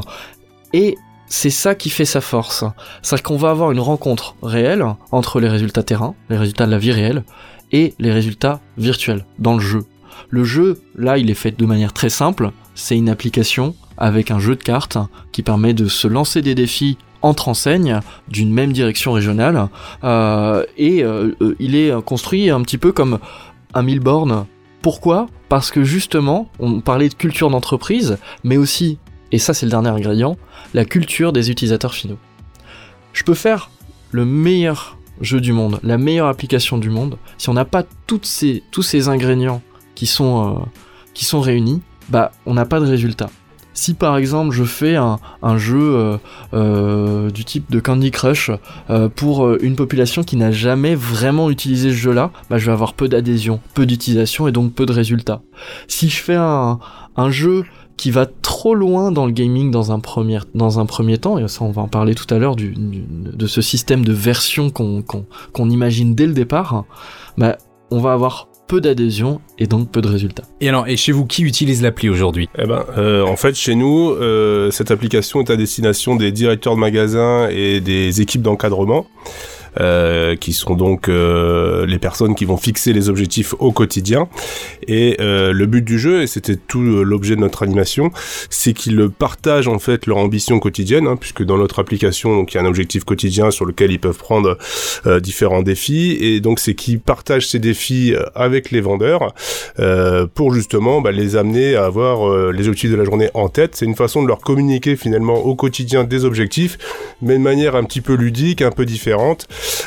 Et 0.75 0.99
c'est 1.26 1.49
ça 1.49 1.75
qui 1.75 1.88
fait 1.88 2.05
sa 2.05 2.20
force. 2.20 2.62
C'est-à-dire 3.00 3.23
qu'on 3.23 3.38
va 3.38 3.49
avoir 3.49 3.73
une 3.73 3.81
rencontre 3.81 4.35
réelle 4.43 4.85
entre 5.12 5.41
les 5.41 5.49
résultats 5.49 5.82
terrain, 5.82 6.14
les 6.29 6.37
résultats 6.37 6.67
de 6.67 6.73
la 6.73 6.79
vie 6.79 6.93
réelle, 6.93 7.25
et 7.73 7.94
les 7.99 8.12
résultats 8.12 8.61
virtuels 8.76 9.25
dans 9.38 9.55
le 9.55 9.61
jeu. 9.61 9.87
Le 10.29 10.44
jeu, 10.44 10.82
là, 10.94 11.17
il 11.17 11.31
est 11.31 11.35
fait 11.35 11.58
de 11.58 11.64
manière 11.64 11.94
très 11.94 12.11
simple. 12.11 12.50
C'est 12.75 12.98
une 12.98 13.08
application 13.08 13.75
avec 13.96 14.31
un 14.31 14.41
jeu 14.41 14.56
de 14.56 14.63
cartes 14.63 14.98
qui 15.32 15.43
permet 15.43 15.72
de 15.72 15.89
se 15.89 16.06
lancer 16.06 16.43
des 16.43 16.55
défis 16.55 16.98
entre 17.22 17.48
enseignes 17.48 18.00
d'une 18.29 18.53
même 18.53 18.72
direction 18.72 19.12
régionale. 19.12 19.69
Euh, 20.05 20.65
et 20.77 21.03
euh, 21.03 21.36
euh, 21.41 21.55
il 21.58 21.77
est 21.77 21.93
construit 22.03 22.50
un 22.50 22.62
petit 22.62 22.79
peu 22.79 22.93
comme 22.93 23.19
un 23.74 23.82
mille. 23.82 24.00
Pourquoi? 24.82 25.27
Parce 25.48 25.70
que 25.70 25.84
justement, 25.84 26.48
on 26.58 26.81
parlait 26.81 27.08
de 27.08 27.15
culture 27.15 27.50
d'entreprise, 27.50 28.19
mais 28.44 28.56
aussi, 28.56 28.98
et 29.32 29.39
ça 29.39 29.53
c'est 29.53 29.67
le 29.67 29.70
dernier 29.70 29.91
ingrédient, 29.91 30.36
la 30.74 30.84
culture 30.84 31.32
des 31.32 31.50
utilisateurs 31.50 31.94
finaux. 31.94 32.19
Je 33.12 33.24
peux 33.24 33.34
faire 33.34 33.70
le 34.10 34.24
meilleur 34.24 34.96
jeu 35.20 35.41
du 35.41 35.53
monde, 35.53 35.81
la 35.82 35.98
meilleure 35.98 36.29
application 36.29 36.79
du 36.79 36.89
monde, 36.89 37.19
si 37.36 37.50
on 37.50 37.55
n'a 37.55 37.67
pas 37.67 37.84
tous 38.06 38.22
ces 38.22 39.08
ingrédients 39.08 39.60
qui 39.94 40.06
sont, 40.06 40.67
qui 41.12 41.27
sont 41.27 41.41
réunis, 41.41 41.82
bah 42.08 42.32
on 42.46 42.55
n'a 42.55 42.65
pas 42.65 42.81
de 42.81 42.86
résultat. 42.86 43.29
Si 43.72 43.94
par 43.94 44.17
exemple 44.17 44.55
je 44.55 44.65
fais 44.65 44.96
un, 44.96 45.19
jeu 45.56 45.94
euh, 45.94 46.17
euh, 46.55 47.31
du 47.31 47.44
type 47.44 47.70
de 47.70 47.81
Candy 47.81 48.10
Crush 48.10 48.50
euh, 48.91 49.08
pour 49.08 49.48
une 49.62 49.77
population 49.77 50.22
qui 50.22 50.36
n'a 50.36 50.50
jamais 50.50 50.94
vraiment 50.94 51.50
utilisé 51.50 51.91
ce 51.91 51.94
jeu-là, 51.94 52.31
bah, 52.48 52.58
je 52.58 52.67
vais 52.67 52.72
avoir 52.72 52.94
peu 52.94 53.08
d'adhésion, 53.08 53.60
peu 53.74 53.86
d'utilisation 53.86 54.48
et 54.48 54.53
donc 54.53 54.74
peu 54.74 54.86
de 54.86 54.93
résultats. 54.93 55.43
Si 55.89 56.08
je 56.08 56.20
fais 56.20 56.36
un, 56.36 56.79
jeu 57.29 57.65
qui 57.98 58.10
va 58.10 58.24
trop 58.24 58.74
loin 58.74 59.12
dans 59.12 59.27
le 59.27 59.32
gaming 59.32 59.70
dans 59.70 59.93
un 59.93 60.00
premier, 60.00 60.39
dans 60.55 60.81
un 60.81 60.86
premier 60.86 61.19
temps, 61.19 61.39
et 61.39 61.46
ça 61.48 61.65
on 61.65 61.70
va 61.70 61.82
en 61.82 61.89
parler 61.89 62.15
tout 62.15 62.32
à 62.34 62.39
l'heure 62.39 62.56
du, 62.56 62.74
de 62.77 63.46
ce 63.46 63.60
système 63.60 64.05
de 64.05 64.12
version 64.12 64.70
qu'on 64.70 65.70
imagine 65.70 66.15
dès 66.15 66.27
le 66.27 66.32
départ, 66.32 66.84
bah, 67.36 67.58
on 67.91 68.00
va 68.00 68.12
avoir 68.12 68.50
peu 68.70 68.81
d'adhésion 68.81 69.41
et 69.58 69.67
donc 69.67 69.91
peu 69.91 70.00
de 70.00 70.06
résultats. 70.06 70.44
Et 70.60 70.69
alors, 70.69 70.86
et 70.86 70.96
chez 70.96 71.10
vous, 71.10 71.27
qui 71.27 71.43
utilise 71.43 71.82
l'appli 71.82 72.08
aujourd'hui? 72.08 72.48
Eh 72.56 72.67
ben, 72.67 72.84
euh, 72.96 73.24
en 73.24 73.34
fait, 73.34 73.56
chez 73.56 73.74
nous, 73.74 74.10
euh, 74.10 74.70
cette 74.70 74.93
application 74.93 75.41
est 75.41 75.50
à 75.50 75.56
destination 75.56 76.15
des 76.15 76.31
directeurs 76.31 76.77
de 76.77 76.79
magasins 76.79 77.48
et 77.50 77.81
des 77.81 78.20
équipes 78.20 78.43
d'encadrement. 78.43 79.06
Euh, 79.79 80.36
qui 80.36 80.53
sont 80.53 80.74
donc 80.74 81.08
euh, 81.08 81.86
les 81.86 81.98
personnes 81.98 82.34
qui 82.34 82.44
vont 82.44 82.56
fixer 82.56 82.93
les 82.93 83.08
objectifs 83.08 83.55
au 83.58 83.72
quotidien. 83.72 84.29
Et 84.89 85.17
euh, 85.20 85.53
le 85.53 85.67
but 85.67 85.84
du 85.84 85.98
jeu, 85.98 86.22
et 86.22 86.27
c'était 86.27 86.56
tout 86.56 86.81
l'objet 86.81 87.36
de 87.36 87.41
notre 87.41 87.62
animation, 87.62 88.10
c'est 88.48 88.72
qu'ils 88.72 89.08
partagent 89.10 89.69
en 89.69 89.79
fait 89.79 90.06
leur 90.06 90.19
ambition 90.19 90.58
quotidienne, 90.58 91.06
hein, 91.06 91.17
puisque 91.17 91.44
dans 91.44 91.58
notre 91.58 91.79
application, 91.79 92.34
donc 92.34 92.53
il 92.53 92.56
y 92.56 92.60
a 92.60 92.62
un 92.62 92.67
objectif 92.67 93.05
quotidien 93.05 93.50
sur 93.50 93.65
lequel 93.65 93.93
ils 93.93 94.00
peuvent 94.00 94.19
prendre 94.19 94.58
euh, 95.06 95.20
différents 95.20 95.62
défis, 95.62 96.17
et 96.20 96.41
donc 96.41 96.58
c'est 96.58 96.74
qu'ils 96.74 97.00
partagent 97.00 97.48
ces 97.48 97.58
défis 97.58 98.15
avec 98.34 98.70
les 98.70 98.81
vendeurs 98.81 99.34
pour 100.34 100.53
justement 100.53 101.00
bah, 101.00 101.12
les 101.12 101.36
amener 101.36 101.77
à 101.77 101.84
avoir 101.84 102.53
les 102.53 102.69
objectifs 102.69 102.91
de 102.91 102.96
la 102.96 103.05
journée 103.05 103.31
en 103.34 103.48
tête. 103.48 103.77
C'est 103.77 103.86
une 103.86 103.96
façon 103.96 104.22
de 104.22 104.29
leur 104.29 104.41
communiquer 104.41 104.96
finalement 104.96 105.34
au 105.34 105.55
quotidien 105.55 106.05
des 106.05 106.24
objectifs, 106.24 106.79
mais 107.22 107.34
de 107.34 107.43
manière 107.43 107.77
un 107.77 107.84
petit 107.84 108.00
peu 108.00 108.15
ludique, 108.15 108.62
un 108.62 108.70
peu 108.70 108.84
différente. 108.84 109.46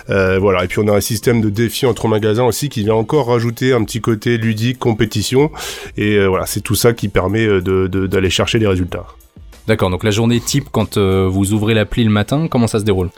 Euh, 0.10 0.40
voilà. 0.40 0.64
Et 0.64 0.68
puis 0.68 0.80
on 0.80 0.88
a 0.88 0.96
un 0.96 1.02
système 1.02 1.42
de 1.42 1.50
défis 1.50 1.86
entre 1.86 2.08
magasins 2.08 2.44
aussi 2.44 2.70
qui 2.70 2.84
vient 2.84 2.96
encore 2.96 3.28
rajouter 3.28 3.74
un 3.74 3.84
petit 3.84 4.02
côté 4.02 4.38
ludique, 4.38 4.80
compétition. 4.80 5.52
Et 5.98 6.16
euh, 6.16 6.28
voilà, 6.28 6.46
c'est 6.46 6.62
tout 6.62 6.76
ça 6.76 6.94
qui 6.94 7.08
permet 7.08 7.46
euh, 7.46 7.62
d'aller 7.88 8.30
chercher 8.30 8.60
les 8.60 8.68
résultats. 8.68 9.06
D'accord, 9.68 9.90
donc 9.90 10.04
la 10.04 10.12
journée 10.12 10.42
type 10.42 10.66
quand 10.72 10.98
vous 10.98 11.54
ouvrez 11.54 11.74
l'appli 11.74 12.04
le 12.04 12.10
matin, 12.10 12.48
comment 12.50 12.68
ça 12.68 12.80
se 12.80 12.84
déroule? 12.84 13.10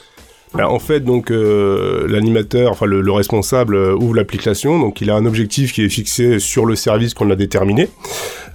Ben, 0.55 0.65
en 0.65 0.79
fait, 0.79 1.01
donc 1.01 1.29
l'animateur, 1.29 2.71
enfin 2.71 2.85
le, 2.85 3.11
responsable 3.11 3.75
ouvre 3.75 4.15
l'application, 4.15 4.79
donc 4.79 5.01
il 5.01 5.09
a 5.09 5.15
un 5.15 5.25
objectif 5.25 5.73
qui 5.73 5.83
est 5.83 5.89
fixé 5.89 6.39
sur 6.39 6.65
le 6.65 6.75
service 6.75 7.13
qu'on 7.13 7.29
a 7.29 7.35
déterminé. 7.35 7.89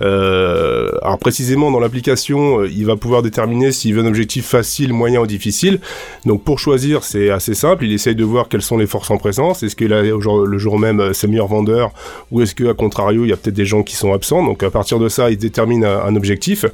Euh, 0.02 0.90
alors 1.02 1.19
précisément 1.19 1.71
dans 1.71 1.80
l'application, 1.80 2.61
euh, 2.61 2.69
il 2.69 2.87
va 2.87 2.97
pouvoir 2.97 3.23
déterminer 3.23 3.71
s'il 3.73 3.95
veut 3.95 4.02
un 4.02 4.07
objectif 4.07 4.47
facile, 4.47 4.92
moyen 4.92 5.21
ou 5.21 5.26
difficile. 5.26 5.80
Donc 6.25 6.42
pour 6.42 6.59
choisir, 6.59 7.04
c'est 7.04 7.30
assez 7.30 7.54
simple. 7.54 7.85
Il 7.85 7.92
essaye 7.92 8.14
de 8.14 8.25
voir 8.25 8.49
quelles 8.49 8.62
sont 8.62 8.78
les 8.78 8.87
forces 8.87 9.11
en 9.11 9.19
présence. 9.19 9.62
Est-ce 9.62 9.76
qu'il 9.76 9.92
a 9.92 10.02
le 10.02 10.59
jour 10.59 10.78
même 10.78 11.00
euh, 11.00 11.12
ses 11.12 11.26
meilleurs 11.26 11.49
vendeurs 11.49 11.92
ou 12.30 12.40
est-ce 12.40 12.54
qu'à 12.54 12.75
contrario, 12.75 13.25
il 13.25 13.28
y 13.28 13.33
a 13.33 13.37
peut-être 13.37 13.54
des 13.54 13.66
gens 13.66 13.83
qui 13.83 13.97
sont 13.97 14.12
absents? 14.12 14.45
Donc 14.45 14.62
à 14.62 14.71
partir 14.71 14.99
de 14.99 15.09
ça, 15.09 15.30
il 15.30 15.37
détermine 15.37 15.85
un, 15.85 16.16
objectif. 16.16 16.64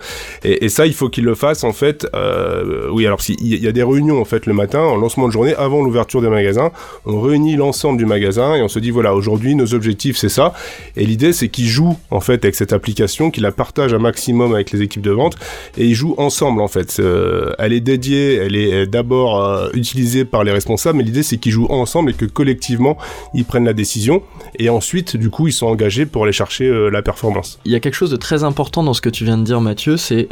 Et, 0.44 0.64
et, 0.64 0.68
ça, 0.68 0.86
il 0.86 0.94
faut 0.94 1.08
qu'il 1.08 1.24
le 1.24 1.34
fasse 1.34 1.64
en 1.64 1.72
fait. 1.72 2.06
Euh, 2.14 2.88
oui, 2.90 3.06
alors 3.06 3.20
il 3.28 3.62
y 3.62 3.68
a 3.68 3.72
des 3.72 3.82
réunions 3.82 4.20
en 4.20 4.24
fait 4.24 4.46
le 4.46 4.54
matin, 4.54 4.80
en 4.80 5.02
de 5.26 5.32
journée, 5.32 5.54
avant 5.54 5.82
l'ouverture 5.82 6.20
des 6.20 6.28
magasins. 6.28 6.70
On 7.04 7.20
réunit 7.20 7.56
l'ensemble 7.56 7.98
du 7.98 8.06
magasin 8.06 8.54
et 8.54 8.62
on 8.62 8.68
se 8.68 8.78
dit 8.78 8.90
voilà, 8.90 9.14
aujourd'hui 9.14 9.54
nos 9.54 9.74
objectifs 9.74 10.16
c'est 10.16 10.28
ça. 10.28 10.52
Et 10.96 11.06
l'idée 11.06 11.32
c'est 11.32 11.48
qu'il 11.48 11.66
joue 11.66 11.96
en 12.10 12.20
fait 12.20 12.44
avec 12.44 12.54
cette 12.54 12.72
application 12.72 13.30
qui 13.30 13.40
la 13.40 13.52
partage 13.52 13.94
un 13.94 13.98
maximum 13.98 14.54
avec 14.54 14.70
les 14.70 14.82
équipes 14.82 15.02
de 15.02 15.10
vente 15.10 15.36
et 15.76 15.86
ils 15.86 15.94
jouent 15.94 16.14
ensemble 16.18 16.60
en 16.60 16.68
fait. 16.68 16.98
Euh, 17.00 17.52
elle 17.58 17.72
est 17.72 17.80
dédiée, 17.80 18.34
elle 18.34 18.56
est 18.56 18.86
d'abord 18.86 19.42
euh, 19.42 19.68
utilisée 19.74 20.24
par 20.24 20.44
les 20.44 20.52
responsables, 20.52 20.98
mais 20.98 21.04
l'idée 21.04 21.22
c'est 21.22 21.38
qu'ils 21.38 21.52
jouent 21.52 21.66
ensemble 21.70 22.10
et 22.10 22.14
que 22.14 22.24
collectivement 22.24 22.96
ils 23.34 23.44
prennent 23.44 23.64
la 23.64 23.72
décision 23.72 24.22
et 24.58 24.68
ensuite 24.68 25.16
du 25.16 25.30
coup 25.30 25.48
ils 25.48 25.52
sont 25.52 25.66
engagés 25.66 26.06
pour 26.06 26.24
aller 26.24 26.32
chercher 26.32 26.64
euh, 26.66 26.90
la 26.90 27.02
performance. 27.02 27.58
Il 27.64 27.72
y 27.72 27.74
a 27.74 27.80
quelque 27.80 27.94
chose 27.94 28.10
de 28.10 28.16
très 28.16 28.44
important 28.44 28.82
dans 28.82 28.94
ce 28.94 29.00
que 29.00 29.08
tu 29.08 29.24
viens 29.24 29.38
de 29.38 29.44
dire 29.44 29.60
Mathieu, 29.60 29.96
c'est 29.96 30.28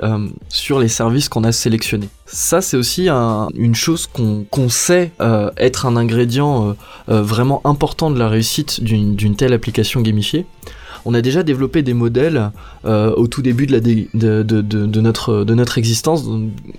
sur 0.48 0.78
les 0.78 0.88
services 0.88 1.28
qu'on 1.28 1.44
a 1.44 1.52
sélectionnés. 1.52 2.08
Ça 2.26 2.60
c'est 2.60 2.76
aussi 2.76 3.08
une 3.08 3.74
chose 3.74 4.06
qu'on 4.06 4.63
sait 4.68 5.12
être 5.56 5.86
un 5.86 5.96
ingrédient 5.96 6.76
vraiment 7.08 7.60
important 7.64 8.10
de 8.10 8.18
la 8.18 8.28
réussite 8.28 8.82
d'une 8.82 9.36
telle 9.36 9.52
application 9.52 10.00
gamifiée 10.00 10.46
on 11.04 11.14
a 11.14 11.22
déjà 11.22 11.42
développé 11.42 11.82
des 11.82 11.94
modèles 11.94 12.50
euh, 12.84 13.12
au 13.16 13.26
tout 13.26 13.42
début 13.42 13.66
de, 13.66 15.00
notre, 15.00 15.44
de 15.44 15.54
notre 15.54 15.78
existence, 15.78 16.24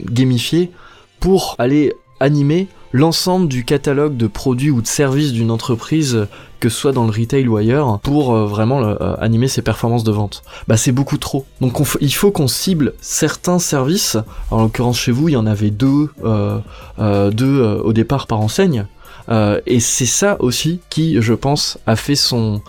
gamifiés, 0.04 0.72
pour 1.20 1.56
aller 1.60 1.94
animer 2.20 2.68
l'ensemble 2.96 3.50
du 3.50 3.66
catalogue 3.66 4.16
de 4.16 4.26
produits 4.26 4.72
ou 4.72 4.82
de 4.82 4.88
services 4.88 5.34
d'une 5.34 5.52
entreprise, 5.52 6.28
que 6.62 6.70
ce 6.70 6.78
soit 6.78 6.94
dans 6.94 7.04
le 7.04 7.12
retail 7.12 7.46
ou 7.50 7.58
ailleurs, 7.58 8.00
pour 8.00 8.34
euh, 8.34 8.46
vraiment 8.46 8.82
euh, 8.82 9.16
animer 9.20 9.50
ses 9.50 9.62
performances 9.62 10.06
de 10.06 10.14
vente. 10.14 10.44
Bah 10.70 10.78
c'est 10.78 10.94
beaucoup 10.94 11.18
trop. 11.18 11.46
Donc 11.60 11.78
il 12.00 12.14
faut 12.14 12.32
qu'on 12.32 12.48
cible 12.48 12.94
certains 13.02 13.60
services. 13.60 14.18
En 14.50 14.62
l'occurrence 14.62 14.98
chez 14.98 15.12
vous, 15.12 15.28
il 15.28 15.34
y 15.34 15.38
en 15.38 15.46
avait 15.46 15.72
deux, 15.72 16.10
deux 16.98 17.82
au 17.84 17.92
départ 17.92 18.28
par 18.28 18.40
enseigne. 18.40 18.86
et 19.30 19.80
c'est 19.82 20.06
ça 20.06 20.38
aussi 20.40 20.80
qui, 20.90 21.22
je 21.22 21.34
pense, 21.34 21.78
a 21.86 21.98
fait 21.98 22.16
son, 22.16 22.62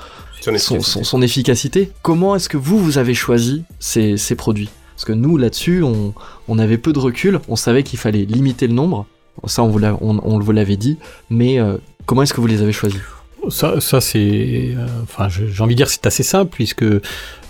son 1.02 1.22
efficacité. 1.22 1.90
Comment 2.02 2.36
est-ce 2.36 2.48
que 2.48 2.56
vous, 2.56 2.78
vous 2.78 2.98
avez 2.98 3.14
choisi 3.14 3.64
ces, 3.78 4.16
produits? 4.36 4.70
Parce 4.94 5.04
que 5.04 5.12
nous, 5.12 5.36
là-dessus, 5.36 5.84
on, 5.84 6.58
avait 6.58 6.78
peu 6.78 6.92
de 6.92 6.98
recul, 6.98 7.40
on 7.48 7.56
savait 7.56 7.82
qu'il 7.82 7.98
fallait 7.98 8.24
limiter 8.24 8.66
le 8.66 8.74
nombre, 8.74 9.06
ça 9.46 9.62
on 9.62 9.68
vous, 9.68 10.52
l'avait 10.52 10.76
dit, 10.76 10.98
mais 11.30 11.58
euh, 11.58 11.76
comment 12.06 12.22
est-ce 12.22 12.34
que 12.34 12.40
vous 12.40 12.46
les 12.46 12.62
avez 12.62 12.72
choisis? 12.72 13.00
Ça, 13.48 13.80
ça 13.80 14.00
c'est, 14.00 14.74
euh, 14.76 14.86
enfin, 15.04 15.28
j'ai 15.28 15.62
envie 15.62 15.74
de 15.74 15.76
dire, 15.76 15.88
c'est 15.88 16.04
assez 16.06 16.24
simple 16.24 16.50
puisque 16.52 16.84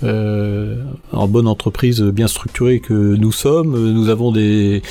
euh, 0.02 0.84
en 1.12 1.26
bonne 1.26 1.46
entreprise 1.48 2.02
bien 2.02 2.28
structurée 2.28 2.80
que 2.80 2.92
nous 2.92 3.32
sommes, 3.32 3.92
nous 3.92 4.10
avons 4.10 4.30
des 4.30 4.82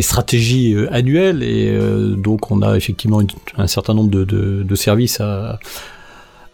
stratégies 0.00 0.76
annuelles 0.90 1.44
et 1.44 1.78
donc 2.16 2.50
on 2.50 2.62
a 2.62 2.76
effectivement 2.76 3.22
un 3.56 3.66
certain 3.68 3.94
nombre 3.94 4.10
de, 4.10 4.24
de 4.24 4.74
services 4.74 5.20
à 5.20 5.60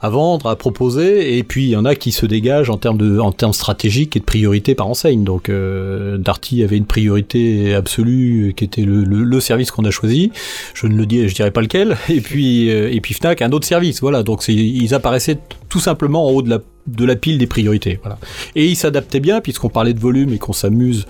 à 0.04 0.10
vendre, 0.10 0.48
à 0.48 0.56
proposer, 0.56 1.38
et 1.38 1.42
puis 1.44 1.64
il 1.64 1.70
y 1.70 1.76
en 1.76 1.86
a 1.86 1.94
qui 1.94 2.12
se 2.12 2.26
dégagent 2.26 2.68
en 2.68 2.76
termes 2.76 2.98
de, 2.98 3.18
en 3.18 3.32
termes 3.32 3.54
stratégiques 3.54 4.16
et 4.16 4.20
de 4.20 4.24
priorité 4.26 4.74
par 4.74 4.86
enseigne. 4.86 5.24
Donc 5.24 5.48
euh, 5.48 6.18
Darty 6.18 6.62
avait 6.62 6.76
une 6.76 6.84
priorité 6.84 7.74
absolue 7.74 8.52
qui 8.54 8.64
était 8.64 8.82
le, 8.82 9.40
service 9.40 9.70
qu'on 9.70 9.86
a 9.86 9.90
choisi. 9.90 10.30
Je 10.74 10.86
ne 10.88 10.94
le 10.94 11.06
dis, 11.06 11.26
je 11.26 11.34
dirais 11.34 11.50
pas 11.50 11.62
lequel. 11.62 11.96
Et 12.10 12.20
puis 12.20 12.70
euh, 12.70 12.92
et 12.92 13.00
puis 13.00 13.14
Fnac 13.14 13.40
un 13.40 13.50
autre 13.52 13.66
service. 13.66 14.02
Voilà. 14.02 14.22
Donc 14.22 14.46
ils 14.46 14.94
apparaissaient 14.94 15.38
tout 15.70 15.80
simplement 15.80 16.26
en 16.26 16.30
haut 16.32 16.42
de 16.42 16.50
la 16.50 16.58
de 16.86 17.04
la 17.06 17.16
pile 17.16 17.38
des 17.38 17.46
priorités. 17.46 17.98
Voilà. 18.02 18.18
Et 18.54 18.66
ils 18.66 18.76
s'adaptaient 18.76 19.20
bien 19.20 19.40
puisqu'on 19.40 19.70
parlait 19.70 19.94
de 19.94 20.00
volume 20.00 20.34
et 20.34 20.38
qu'on 20.38 20.52
s'amuse 20.52 21.06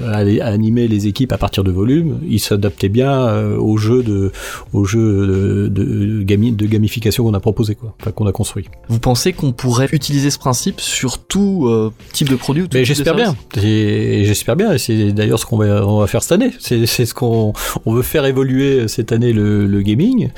à, 0.00 0.16
animer 0.16 0.88
les 0.88 1.06
équipes 1.06 1.32
à 1.32 1.38
partir 1.38 1.64
de 1.64 1.70
volume, 1.70 2.20
il 2.28 2.40
s'adaptait 2.40 2.88
bien 2.88 3.12
euh, 3.12 3.56
au 3.56 3.76
jeu 3.76 4.02
de, 4.02 4.32
au 4.72 4.84
jeu 4.84 5.68
de, 5.68 5.68
de, 5.68 6.24
de 6.50 6.66
gamification 6.66 7.24
qu'on 7.24 7.34
a 7.34 7.40
proposé, 7.40 7.74
quoi, 7.74 7.94
enfin, 8.00 8.12
qu'on 8.12 8.26
a 8.26 8.32
construit. 8.32 8.68
Vous 8.88 8.98
pensez 8.98 9.32
qu'on 9.32 9.52
pourrait 9.52 9.88
utiliser 9.92 10.30
ce 10.30 10.38
principe 10.38 10.80
sur 10.80 11.18
tout 11.18 11.66
euh, 11.66 11.92
type 12.12 12.28
de 12.28 12.36
produit 12.36 12.66
Mais 12.72 12.84
j'espère 12.84 13.14
bien. 13.14 13.36
Et 13.62 14.24
j'espère 14.24 14.56
bien. 14.56 14.72
Et 14.72 14.78
c'est 14.78 15.12
d'ailleurs 15.12 15.38
ce 15.38 15.46
qu'on 15.46 15.58
va, 15.58 15.86
on 15.86 16.00
va 16.00 16.06
faire 16.06 16.22
cette 16.22 16.32
année. 16.32 16.52
C'est, 16.58 16.86
c'est 16.86 17.06
ce 17.06 17.14
qu'on 17.14 17.52
on 17.86 17.92
veut 17.92 18.02
faire 18.02 18.24
évoluer 18.24 18.88
cette 18.88 19.12
année 19.12 19.32
le, 19.32 19.66
le 19.66 19.82
gaming 19.82 20.30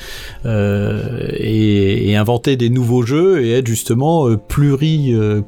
euh, 0.45 1.27
et, 1.31 2.09
et, 2.09 2.15
inventer 2.15 2.55
des 2.55 2.69
nouveaux 2.69 3.03
jeux 3.03 3.43
et 3.43 3.51
être 3.53 3.67
justement 3.67 4.27
euh, 4.27 4.37
pluri 4.37 5.13
euh, 5.13 5.41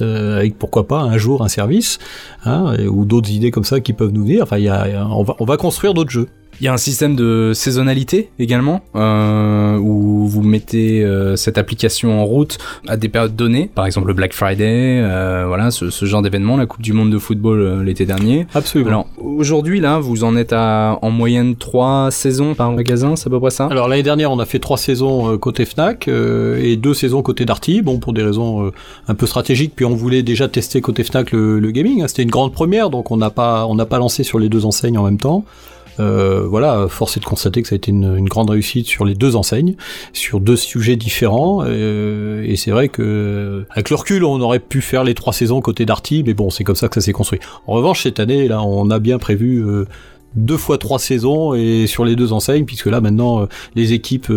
avec 0.00 0.58
pourquoi 0.58 0.86
pas 0.86 1.00
un 1.00 1.18
jour 1.18 1.42
un 1.42 1.48
service 1.48 1.98
hein, 2.44 2.74
d'autres 3.04 3.30
idées 3.30 3.50
comme 3.50 3.64
ça 3.64 3.80
qui 3.80 3.92
peuvent 3.92 4.12
nous 4.12 4.22
venir. 4.22 4.42
Enfin, 4.42 4.58
y 4.58 4.70
on 4.70 5.44
va 5.44 5.56
construire 5.56 5.94
d'autres 5.94 6.10
jeux. 6.10 6.28
Il 6.60 6.66
y 6.66 6.68
a 6.68 6.72
un 6.72 6.76
système 6.76 7.16
de 7.16 7.52
saisonnalité 7.54 8.30
également, 8.38 8.82
euh, 8.94 9.76
où 9.78 10.28
vous 10.28 10.42
mettez 10.42 11.02
euh, 11.02 11.34
cette 11.34 11.58
application 11.58 12.20
en 12.20 12.24
route 12.24 12.58
à 12.86 12.96
des 12.96 13.08
périodes 13.08 13.34
données, 13.34 13.68
par 13.74 13.84
exemple 13.84 14.08
le 14.08 14.14
Black 14.14 14.32
Friday, 14.32 15.00
euh, 15.02 15.44
voilà, 15.46 15.70
ce, 15.70 15.90
ce 15.90 16.04
genre 16.04 16.22
d'événement, 16.22 16.56
la 16.56 16.66
Coupe 16.66 16.82
du 16.82 16.92
Monde 16.92 17.10
de 17.10 17.18
football 17.18 17.82
l'été 17.82 18.06
dernier. 18.06 18.46
Absolument. 18.54 18.88
Alors 18.88 19.06
aujourd'hui 19.18 19.80
là, 19.80 19.98
vous 19.98 20.22
en 20.22 20.36
êtes 20.36 20.52
à 20.52 20.98
en 21.02 21.10
moyenne 21.10 21.56
trois 21.56 22.10
saisons 22.12 22.54
par 22.54 22.70
magasin, 22.70 23.16
c'est 23.16 23.26
à 23.26 23.30
peu 23.30 23.40
près 23.40 23.50
ça? 23.50 23.66
Alors 23.66 23.88
l'année 23.88 24.04
dernière, 24.04 24.30
on 24.30 24.38
a 24.38 24.46
fait 24.46 24.60
trois 24.60 24.78
saisons 24.78 25.36
côté 25.38 25.64
Fnac 25.64 26.06
et 26.06 26.76
deux 26.76 26.94
saisons 26.94 27.22
côté 27.22 27.44
Darty, 27.44 27.82
bon 27.82 27.98
pour 27.98 28.12
des 28.12 28.22
raisons 28.22 28.70
un 29.08 29.14
peu 29.14 29.26
stratégiques. 29.26 29.72
Puis 29.74 29.84
on 29.84 29.96
voulait 29.96 30.22
déjà 30.22 30.46
tester 30.48 30.80
côté 30.80 31.02
Fnac 31.02 31.32
le, 31.32 31.58
le 31.58 31.70
gaming, 31.72 32.02
hein. 32.02 32.08
c'était 32.08 32.22
une 32.22 32.30
grande 32.30 32.52
première, 32.52 32.90
donc 32.90 33.10
on 33.10 33.16
n'a 33.16 33.30
pas 33.30 33.66
on 33.66 33.74
n'a 33.74 33.86
pas 33.86 33.98
lancé 33.98 34.22
sur 34.22 34.38
les 34.38 34.48
deux 34.48 34.64
enseignes 34.64 34.98
en 34.98 35.04
même 35.04 35.18
temps. 35.18 35.44
Euh, 36.00 36.46
voilà, 36.46 36.86
force 36.88 37.16
est 37.16 37.20
de 37.20 37.24
constater 37.24 37.62
que 37.62 37.68
ça 37.68 37.74
a 37.74 37.76
été 37.76 37.90
une, 37.90 38.28
grande 38.28 38.50
réussite 38.50 38.86
sur 38.86 39.04
les 39.04 39.14
deux 39.14 39.36
enseignes, 39.36 39.74
sur 40.12 40.40
deux 40.40 40.56
sujets 40.56 40.96
différents. 40.96 41.64
Euh, 41.66 42.42
et 42.44 42.56
c'est 42.56 42.70
vrai 42.70 42.88
que 42.88 43.64
avec 43.70 43.90
le 43.90 43.96
recul, 43.96 44.24
on 44.24 44.40
aurait 44.40 44.58
pu 44.58 44.80
faire 44.80 45.04
les 45.04 45.14
trois 45.14 45.32
saisons 45.32 45.60
côté 45.60 45.84
Darty, 45.84 46.22
mais 46.24 46.34
bon, 46.34 46.50
c'est 46.50 46.64
comme 46.64 46.76
ça 46.76 46.88
que 46.88 46.94
ça 46.94 47.00
s'est 47.00 47.12
construit. 47.12 47.40
En 47.66 47.72
revanche, 47.72 48.02
cette 48.02 48.20
année, 48.20 48.48
là, 48.48 48.62
on 48.62 48.90
a 48.90 48.98
bien 48.98 49.18
prévu 49.18 49.64
euh, 49.64 49.86
deux 50.34 50.56
fois 50.56 50.78
trois 50.78 50.98
saisons 50.98 51.54
et 51.54 51.86
sur 51.86 52.04
les 52.04 52.16
deux 52.16 52.32
enseignes, 52.32 52.64
puisque 52.64 52.86
là 52.86 53.00
maintenant 53.00 53.48
les 53.74 53.92
équipes 53.92 54.32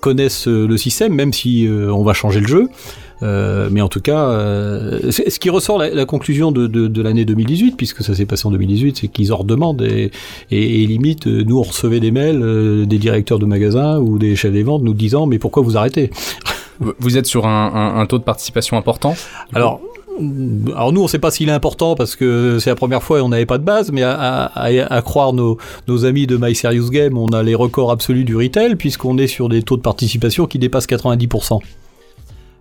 connaissent 0.00 0.46
le 0.46 0.76
système, 0.76 1.14
même 1.14 1.32
si 1.32 1.68
on 1.68 2.02
va 2.02 2.12
changer 2.12 2.40
le 2.40 2.46
jeu. 2.46 2.68
Euh, 3.22 3.68
mais 3.70 3.80
en 3.80 3.88
tout 3.88 4.00
cas, 4.00 4.28
euh, 4.28 5.10
ce 5.12 5.38
qui 5.38 5.50
ressort 5.50 5.78
la, 5.78 6.04
conclusion 6.04 6.50
de, 6.50 6.66
de, 6.66 6.88
de 6.88 7.02
l'année 7.02 7.24
2018, 7.24 7.76
puisque 7.76 8.02
ça 8.02 8.14
s'est 8.14 8.26
passé 8.26 8.46
en 8.46 8.50
2018, 8.50 8.98
c'est 9.00 9.08
qu'ils 9.08 9.32
en 9.32 9.36
redemandent 9.36 9.82
et, 9.82 10.10
et, 10.50 10.82
et, 10.82 10.86
limite, 10.86 11.26
nous 11.26 11.58
on 11.58 11.62
recevait 11.62 12.00
des 12.00 12.10
mails 12.10 12.42
euh, 12.42 12.84
des 12.84 12.98
directeurs 12.98 13.38
de 13.38 13.46
magasins 13.46 13.98
ou 13.98 14.18
des 14.18 14.34
chefs 14.34 14.52
des 14.52 14.62
ventes 14.62 14.82
nous 14.82 14.94
disant 14.94 15.26
mais 15.26 15.38
pourquoi 15.38 15.62
vous 15.62 15.76
arrêtez? 15.76 16.10
Vous 16.98 17.16
êtes 17.16 17.26
sur 17.26 17.46
un, 17.46 17.72
un, 17.72 18.00
un 18.00 18.06
taux 18.06 18.18
de 18.18 18.24
participation 18.24 18.76
important? 18.76 19.14
Alors 19.54 19.80
alors 20.18 20.92
nous, 20.92 21.02
on 21.02 21.08
sait 21.08 21.18
pas 21.18 21.30
s'il 21.30 21.48
est 21.48 21.52
important 21.52 21.94
parce 21.94 22.16
que 22.16 22.58
c'est 22.58 22.70
la 22.70 22.76
première 22.76 23.02
fois 23.02 23.18
et 23.18 23.20
on 23.22 23.28
n'avait 23.28 23.46
pas 23.46 23.58
de 23.58 23.64
base, 23.64 23.90
mais 23.92 24.02
à, 24.02 24.12
à, 24.12 24.66
à 24.66 25.02
croire 25.02 25.32
nos, 25.32 25.58
nos, 25.88 26.04
amis 26.04 26.26
de 26.26 26.36
My 26.36 26.54
Serious 26.54 26.90
Game, 26.90 27.16
on 27.16 27.28
a 27.28 27.42
les 27.42 27.54
records 27.54 27.90
absolus 27.90 28.24
du 28.24 28.36
retail 28.36 28.76
puisqu'on 28.76 29.16
est 29.18 29.26
sur 29.26 29.48
des 29.48 29.62
taux 29.62 29.76
de 29.76 29.82
participation 29.82 30.46
qui 30.46 30.58
dépassent 30.58 30.88
90%. 30.88 31.60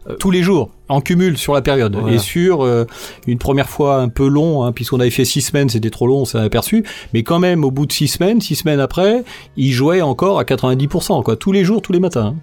Euh, 0.10 0.16
tous 0.16 0.32
les 0.32 0.42
jours, 0.42 0.72
en 0.90 1.00
cumul 1.00 1.38
sur 1.38 1.54
la 1.54 1.62
période. 1.62 1.96
Et 2.10 2.18
sur 2.18 2.64
euh, 2.64 2.86
une 3.28 3.38
première 3.38 3.70
fois 3.70 3.98
un 3.98 4.10
peu 4.10 4.28
long, 4.28 4.64
hein, 4.64 4.72
puisqu'on 4.72 5.00
avait 5.00 5.12
fait 5.12 5.26
six 5.26 5.42
semaines, 5.42 5.70
c'était 5.70 5.92
trop 5.92 6.08
long, 6.08 6.22
on 6.22 6.26
s'est 6.26 6.40
aperçu. 6.40 6.84
Mais 7.14 7.22
quand 7.22 7.40
même, 7.40 7.64
au 7.64 7.72
bout 7.72 7.86
de 7.86 7.92
six 7.92 8.08
semaines, 8.08 8.42
six 8.42 8.56
semaines 8.56 8.80
après, 8.80 9.24
il 9.58 9.72
jouait 9.72 10.02
encore 10.02 10.40
à 10.40 10.44
90%, 10.44 11.22
quoi, 11.24 11.36
tous 11.36 11.52
les 11.52 11.64
jours, 11.64 11.82
tous 11.82 11.94
les 11.94 12.00
matins. 12.00 12.36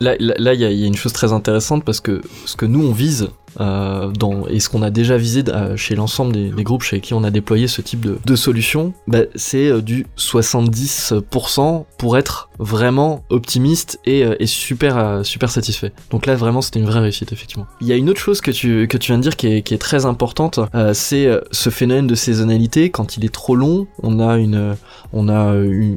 Là, 0.00 0.14
là, 0.18 0.54
il 0.54 0.60
y, 0.60 0.64
y, 0.64 0.84
a 0.84 0.86
une 0.86 0.96
chose 0.96 1.12
très 1.12 1.32
intéressante 1.32 1.84
parce 1.84 2.00
que 2.00 2.20
ce 2.44 2.54
que 2.54 2.66
nous 2.66 2.86
on 2.86 2.92
vise, 2.92 3.28
euh, 3.60 4.10
dans, 4.10 4.46
et 4.48 4.60
ce 4.60 4.68
qu'on 4.68 4.82
a 4.82 4.90
déjà 4.90 5.16
visé 5.16 5.42
euh, 5.48 5.76
chez 5.76 5.94
l'ensemble 5.94 6.32
des, 6.32 6.50
des, 6.50 6.64
groupes 6.64 6.82
chez 6.82 7.00
qui 7.00 7.14
on 7.14 7.24
a 7.24 7.30
déployé 7.30 7.68
ce 7.68 7.80
type 7.80 8.00
de, 8.00 8.18
de 8.24 8.36
solution, 8.36 8.92
bah, 9.06 9.20
c'est 9.34 9.68
euh, 9.68 9.80
du 9.80 10.06
70% 10.18 11.84
pour 11.96 12.18
être 12.18 12.50
vraiment 12.58 13.24
optimiste 13.30 13.98
et, 14.04 14.24
euh, 14.24 14.36
et 14.40 14.46
super, 14.46 15.20
super 15.24 15.50
satisfait. 15.50 15.92
Donc 16.10 16.26
là, 16.26 16.34
vraiment, 16.34 16.60
c'était 16.60 16.80
une 16.80 16.86
vraie 16.86 17.00
réussite, 17.00 17.32
effectivement. 17.32 17.66
Il 17.80 17.86
y 17.86 17.92
a 17.92 17.96
une 17.96 18.10
autre 18.10 18.20
chose 18.20 18.40
que 18.40 18.50
tu, 18.50 18.86
que 18.88 18.96
tu 18.96 19.12
viens 19.12 19.18
de 19.18 19.22
dire 19.22 19.36
qui 19.36 19.46
est, 19.48 19.62
qui 19.62 19.74
est 19.74 19.78
très 19.78 20.06
importante, 20.06 20.60
c'est 20.92 21.28
ce 21.50 21.70
phénomène 21.70 22.06
de 22.06 22.14
saisonnalité. 22.14 22.90
Quand 22.90 23.16
il 23.16 23.24
est 23.24 23.32
trop 23.32 23.56
long, 23.56 23.86
on 24.02 24.20
a 24.20 24.36
une, 24.36 24.76
on 25.12 25.28
a 25.28 25.54
une, 25.54 25.96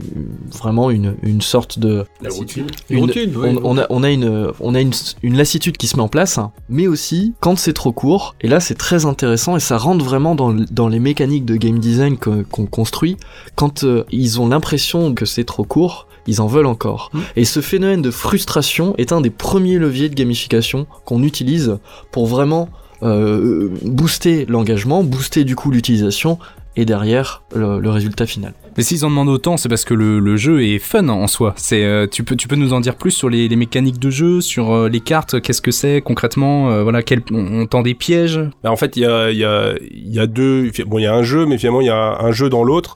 vraiment 0.52 0.90
une, 0.92 1.16
une 1.24 1.42
sorte 1.42 1.80
de... 1.80 2.06
La 2.22 2.30
routine. 2.30 2.68
Une, 2.90 3.00
routine, 3.00 3.34
on, 3.36 3.58
on, 3.64 3.78
a, 3.78 3.86
on 3.90 4.04
a, 4.04 4.10
une, 4.10 4.52
on 4.60 4.76
a 4.76 4.82
une, 4.82 4.92
une 5.24 5.38
lassitude 5.38 5.78
qui 5.78 5.88
se 5.88 5.96
met 5.96 6.04
en 6.04 6.08
place, 6.08 6.40
mais 6.68 6.88
aussi 6.88 7.34
quand 7.40 7.49
c'est 7.58 7.74
trop 7.74 7.92
court, 7.92 8.36
et 8.42 8.48
là 8.48 8.60
c'est 8.60 8.76
très 8.76 9.06
intéressant 9.06 9.56
et 9.56 9.60
ça 9.60 9.78
rentre 9.78 10.06
vraiment 10.06 10.36
dans, 10.36 10.54
dans 10.54 10.88
les 10.88 11.00
mécaniques 11.00 11.46
de 11.46 11.56
game 11.56 11.80
design 11.80 12.18
qu'on 12.18 12.66
construit, 12.66 13.18
quand 13.56 13.84
euh, 13.84 14.04
ils 14.12 14.40
ont 14.40 14.48
l'impression 14.48 15.14
que 15.16 15.26
c'est 15.26 15.46
trop 15.46 15.64
court, 15.64 16.08
ils 16.28 16.42
en 16.42 16.48
veulent 16.48 16.68
encore. 16.68 17.10
Mmh. 17.14 17.20
Et 17.38 17.46
ce 17.46 17.62
phénomène 17.62 18.02
de 18.02 18.12
frustration 18.12 18.94
est 18.98 19.12
un 19.12 19.22
des 19.22 19.32
premiers 19.32 19.80
leviers 19.80 20.10
de 20.10 20.16
gamification 20.16 20.86
qu'on 21.06 21.24
utilise 21.24 21.80
pour 22.12 22.28
vraiment 22.28 22.70
euh, 23.02 23.70
booster 23.84 24.46
l'engagement, 24.46 25.04
booster 25.04 25.46
du 25.46 25.56
coup 25.56 25.72
l'utilisation 25.72 26.38
et 26.80 26.86
derrière 26.86 27.44
le, 27.54 27.80
le, 27.80 27.90
résultat 27.90 28.26
final. 28.26 28.54
Mais 28.78 28.84
s'ils 28.84 29.04
en 29.04 29.10
demandent 29.10 29.28
autant, 29.28 29.58
c'est 29.58 29.68
parce 29.68 29.84
que 29.84 29.94
le, 29.94 30.20
le, 30.20 30.38
jeu 30.38 30.64
est 30.64 30.80
fun 30.80 31.10
en 31.10 31.28
soi. 31.28 31.54
C'est, 31.58 31.84
euh, 31.84 32.08
tu, 32.08 32.24
peux, 32.24 32.38
tu 32.38 32.48
peux 32.48 32.56
nous 32.56 32.72
en 32.72 32.80
dire 32.80 32.96
plus 32.96 33.12
sur 33.12 33.30
les, 33.30 33.50
les 33.50 33.56
mécaniques 33.58 34.00
de 34.00 34.10
jeu, 34.10 34.40
sur 34.40 34.72
euh, 34.72 34.88
les 34.88 35.02
cartes, 35.02 35.42
qu'est-ce 35.42 35.62
que 35.62 35.72
c'est 35.72 36.00
concrètement 36.02 36.72
euh, 36.72 36.84
Voilà, 36.84 37.04
quel, 37.04 37.22
on, 37.32 37.62
on, 37.62 37.66
tend 37.66 37.82
des 37.82 37.96
pièges? 37.96 38.40
Bah 38.64 38.72
En 38.72 38.78
fait, 38.78 38.96
il 38.96 39.04
y 39.04 39.06
a, 39.06 39.30
y, 39.30 39.44
a, 39.44 39.74
y 39.92 40.20
a 40.20 40.26
deux. 40.26 40.72
Bon, 40.88 41.00
il 41.00 41.04
y 41.04 41.08
a 41.08 41.14
un 41.14 41.24
jeu, 41.24 41.46
mais 41.46 41.58
finalement, 41.58 41.82
il 41.82 41.88
y 41.88 41.92
a 41.92 42.18
un 42.22 42.32
jeu 42.32 42.50
dans 42.50 42.64
l'autre. 42.64 42.96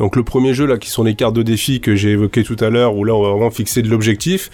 Donc 0.00 0.16
le 0.16 0.24
premier 0.24 0.54
jeu 0.54 0.66
là, 0.66 0.78
qui 0.78 0.90
sont 0.90 1.04
les 1.04 1.14
cartes 1.14 1.34
de 1.34 1.42
défi 1.42 1.80
que 1.80 1.94
j'ai 1.94 2.10
évoqué 2.10 2.42
tout 2.42 2.56
à 2.58 2.70
l'heure, 2.70 2.96
où 2.96 3.04
là 3.04 3.14
on 3.14 3.22
va 3.22 3.28
vraiment 3.30 3.50
fixer 3.50 3.82
de 3.82 3.88
l'objectif. 3.88 4.50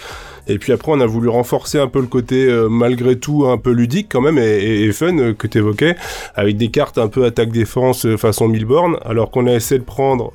Et 0.48 0.58
puis 0.58 0.72
après, 0.72 0.92
on 0.92 1.00
a 1.00 1.06
voulu 1.06 1.28
renforcer 1.28 1.78
un 1.78 1.88
peu 1.88 2.00
le 2.00 2.06
côté, 2.06 2.46
euh, 2.46 2.68
malgré 2.68 3.16
tout, 3.16 3.46
un 3.46 3.58
peu 3.58 3.72
ludique 3.72 4.08
quand 4.10 4.20
même, 4.20 4.38
et, 4.38 4.90
fun 4.92 5.18
euh, 5.18 5.34
que 5.34 5.46
tu 5.46 5.58
évoquais, 5.58 5.96
avec 6.34 6.56
des 6.56 6.68
cartes 6.68 6.98
un 6.98 7.08
peu 7.08 7.24
attaque-défense 7.24 8.06
euh, 8.06 8.16
façon 8.16 8.48
Milborn, 8.48 8.96
alors 9.04 9.30
qu'on 9.30 9.46
a 9.46 9.52
essayé 9.52 9.78
de 9.78 9.84
prendre, 9.84 10.30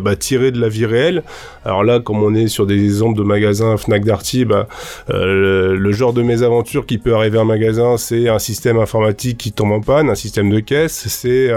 bah, 0.00 0.16
tirer 0.16 0.50
de 0.50 0.60
la 0.60 0.68
vie 0.68 0.86
réelle. 0.86 1.22
Alors 1.64 1.84
là, 1.84 2.00
comme 2.00 2.22
on 2.22 2.34
est 2.34 2.48
sur 2.48 2.66
des 2.66 2.82
exemples 2.84 3.18
de 3.18 3.22
magasins 3.22 3.76
Fnac 3.76 4.04
Darty, 4.04 4.44
bah, 4.44 4.68
le, 5.08 5.92
genre 5.92 6.12
de 6.12 6.22
mésaventure 6.22 6.84
qui 6.84 6.98
peut 6.98 7.14
arriver 7.14 7.38
à 7.38 7.42
un 7.42 7.44
magasin, 7.44 7.96
c'est 7.96 8.28
un 8.28 8.38
système 8.38 8.78
informatique 8.78 9.38
qui 9.38 9.52
tombe 9.52 9.72
en 9.72 9.80
panne, 9.80 10.10
un 10.10 10.14
système 10.14 10.50
de 10.50 10.60
caisse, 10.60 11.06
c'est 11.08 11.50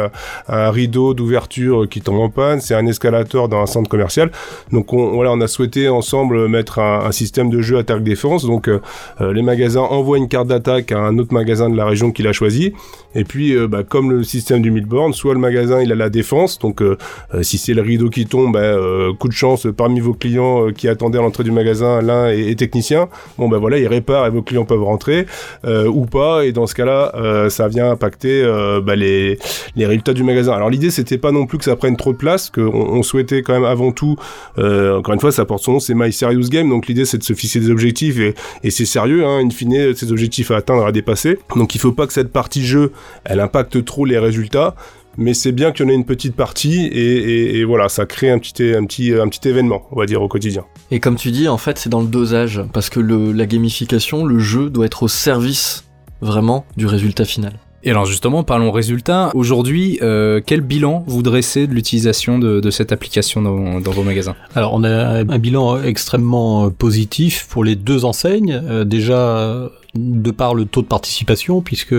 un 0.48 0.72
rideau 0.72 1.14
d'ouverture 1.14 1.88
qui 1.90 2.02
tombe 2.02 2.20
en 2.20 2.30
panne, 2.30 2.62
c'est 2.62 2.76
un 2.76 2.86
escalator 2.86 3.50
dans 3.50 3.62
un 3.62 3.66
centre 3.66 3.90
commercial. 3.90 4.32
Donc 4.72 4.94
on, 4.94 5.12
voilà, 5.12 5.32
on 5.32 5.42
a 5.42 5.48
souhaité 5.48 5.90
ensemble 5.90 6.48
mettre 6.48 6.80
un 6.80 7.12
système 7.12 7.50
de 7.50 7.62
jeu 7.62 7.78
à 7.78 7.84
défense. 7.98 8.46
Donc 8.46 8.68
euh, 8.68 8.80
les 9.20 9.42
magasins 9.42 9.82
envoient 9.82 10.18
une 10.18 10.28
carte 10.28 10.48
d'attaque 10.48 10.92
à 10.92 11.00
un 11.00 11.18
autre 11.18 11.34
magasin 11.34 11.70
de 11.70 11.76
la 11.76 11.86
région 11.86 12.12
qu'il 12.12 12.28
a 12.28 12.34
choisi. 12.34 12.74
Et 13.16 13.24
puis 13.24 13.56
euh, 13.56 13.68
bah, 13.68 13.84
comme 13.84 14.12
le 14.12 14.24
système 14.24 14.62
du 14.62 14.72
Milborn, 14.72 15.14
soit 15.14 15.34
le 15.34 15.40
magasin 15.40 15.82
il 15.82 15.92
a 15.92 15.96
la 15.96 16.10
défense. 16.10 16.60
Donc 16.60 16.82
euh, 16.82 16.98
si 17.42 17.58
c'est 17.58 17.74
le 17.74 17.82
rideau 17.82 18.10
qui 18.10 18.26
tombe, 18.26 18.54
bah, 18.54 18.76
coup 19.18 19.28
de 19.28 19.34
chance 19.34 19.68
parmi 19.76 20.00
vos 20.00 20.14
clients 20.14 20.72
qui 20.72 20.88
attendaient 20.88 21.18
à 21.18 21.22
l'entrée 21.22 21.44
du 21.44 21.52
magasin, 21.52 22.02
l'un 22.02 22.30
est, 22.30 22.52
est, 22.52 22.56
technicien. 22.56 23.10
Bon 23.38 23.46
ben 23.46 23.52
bah, 23.52 23.58
voilà, 23.60 23.78
il 23.78 23.88
répare 23.88 24.28
et 24.28 24.30
vos 24.30 24.42
clients 24.42 24.66
peuvent 24.66 24.84
rentrer 24.84 25.26
ou 25.66 26.06
pas. 26.06 26.46
Et 26.46 26.52
dans 26.52 26.68
ce 26.68 26.76
cas-là, 26.76 27.50
ça 27.50 27.68
vient 27.68 27.92
impacter 27.92 28.44
bah, 28.84 28.96
les, 28.96 29.40
les 29.76 29.86
résultats 29.86 30.14
du 30.14 30.24
magasin. 30.24 30.54
Alors 30.54 30.70
l'idée 30.70 30.92
c'était 30.92 31.18
pas 31.18 31.32
non 31.32 31.46
plus 31.46 31.58
que 31.58 31.64
ça 31.64 31.76
prenne 31.76 31.98
trop 31.98 32.12
de 32.12 32.18
place, 32.18 32.50
qu'on 32.50 32.62
on 32.64 33.04
souhaitait 33.04 33.42
quand 33.42 33.54
même 33.54 33.66
avant 33.66 33.92
tout, 33.92 34.16
encore 34.58 35.14
une 35.14 35.20
fois, 35.20 35.32
ça 35.32 35.46
porte 35.46 35.64
son 35.64 35.74
nom, 35.74 35.80
c'est 35.80 35.94
My 35.96 36.12
Serious 36.12 36.50
Game. 36.50 36.70
Donc 36.70 36.88
l'idée 36.88 37.06
c'est 37.06 37.18
de 37.18 37.24
se 37.24 37.34
fixer 37.34 37.60
des 37.60 37.72
objectifs 37.72 38.20
et, 38.20 38.36
et 38.64 38.72
c'est 38.72 38.86
sérieux, 38.86 39.26
hein, 39.26 39.40
in 39.44 39.50
fine, 39.50 39.96
ces 39.96 40.12
objectifs 40.12 40.52
à 40.52 40.58
atteindre, 40.58 40.86
à 40.86 40.92
dépasser. 40.92 41.40
Donc 41.56 41.76
il 41.76 41.80
faut 41.80 41.92
pas 41.92 42.08
que 42.08 42.14
cette 42.14 42.32
partie 42.32 42.66
jeu, 42.66 42.92
elle 43.26 43.40
impacte 43.40 43.84
trop 43.86 44.06
les 44.06 44.20
résultats, 44.20 44.76
mais 45.18 45.34
c'est 45.34 45.52
bien 45.52 45.72
qu'il 45.72 45.86
y 45.86 45.90
en 45.90 45.92
ait 45.92 45.96
une 45.96 46.06
petite 46.06 46.36
partie 46.36 46.86
et, 46.86 47.18
et, 47.18 47.58
et, 47.58 47.64
voilà, 47.66 47.90
ça 47.90 48.06
crée 48.06 48.30
un 48.30 48.40
petit, 48.40 48.74
un, 48.74 48.86
petit, 48.86 49.14
un 49.14 49.28
petit 49.28 49.48
événement, 49.48 49.84
on 49.92 50.00
va 50.00 50.06
dire, 50.06 50.22
au 50.22 50.28
quotidien. 50.28 50.64
Et 50.92 51.00
comme 51.00 51.18
tu 51.18 51.32
dis, 51.32 51.48
en 51.48 51.58
fait, 51.58 51.78
c'est 51.78 51.90
dans 51.90 52.02
le 52.02 52.08
dosage, 52.08 52.62
parce 52.74 52.90
que 52.90 53.00
le, 53.00 53.32
la 53.34 53.46
gamification, 53.46 54.26
le 54.26 54.40
jeu 54.40 54.70
doit 54.70 54.86
être 54.86 55.04
au 55.04 55.08
service 55.08 55.84
vraiment 56.22 56.66
du 56.78 56.86
résultat 56.86 57.26
final. 57.26 57.54
Et 57.84 57.92
alors 57.92 58.06
justement, 58.06 58.44
parlons 58.44 58.72
résultats. 58.72 59.32
Aujourd'hui, 59.34 60.00
euh, 60.02 60.42
quel 60.46 60.62
bilan 60.62 61.04
vous 61.08 61.22
dressez 61.22 61.66
de 61.66 61.74
l'utilisation 61.74 62.38
de, 62.38 62.60
de, 62.60 62.72
cette 62.72 62.92
application 62.92 63.42
dans, 63.42 63.80
dans, 63.80 63.92
vos 63.92 64.04
magasins? 64.04 64.36
Alors 64.54 64.74
on 64.74 64.84
a 64.84 64.90
un 64.90 65.40
bilan 65.40 65.82
extrêmement 65.82 66.70
positif 66.72 67.48
pour 67.50 67.64
les 67.64 67.76
deux 67.76 68.04
enseignes. 68.04 68.62
Euh, 68.66 68.84
déjà 68.84 69.70
de 69.96 70.30
par 70.32 70.54
le 70.54 70.66
taux 70.66 70.82
de 70.82 70.88
participation, 70.88 71.62
puisque 71.62 71.96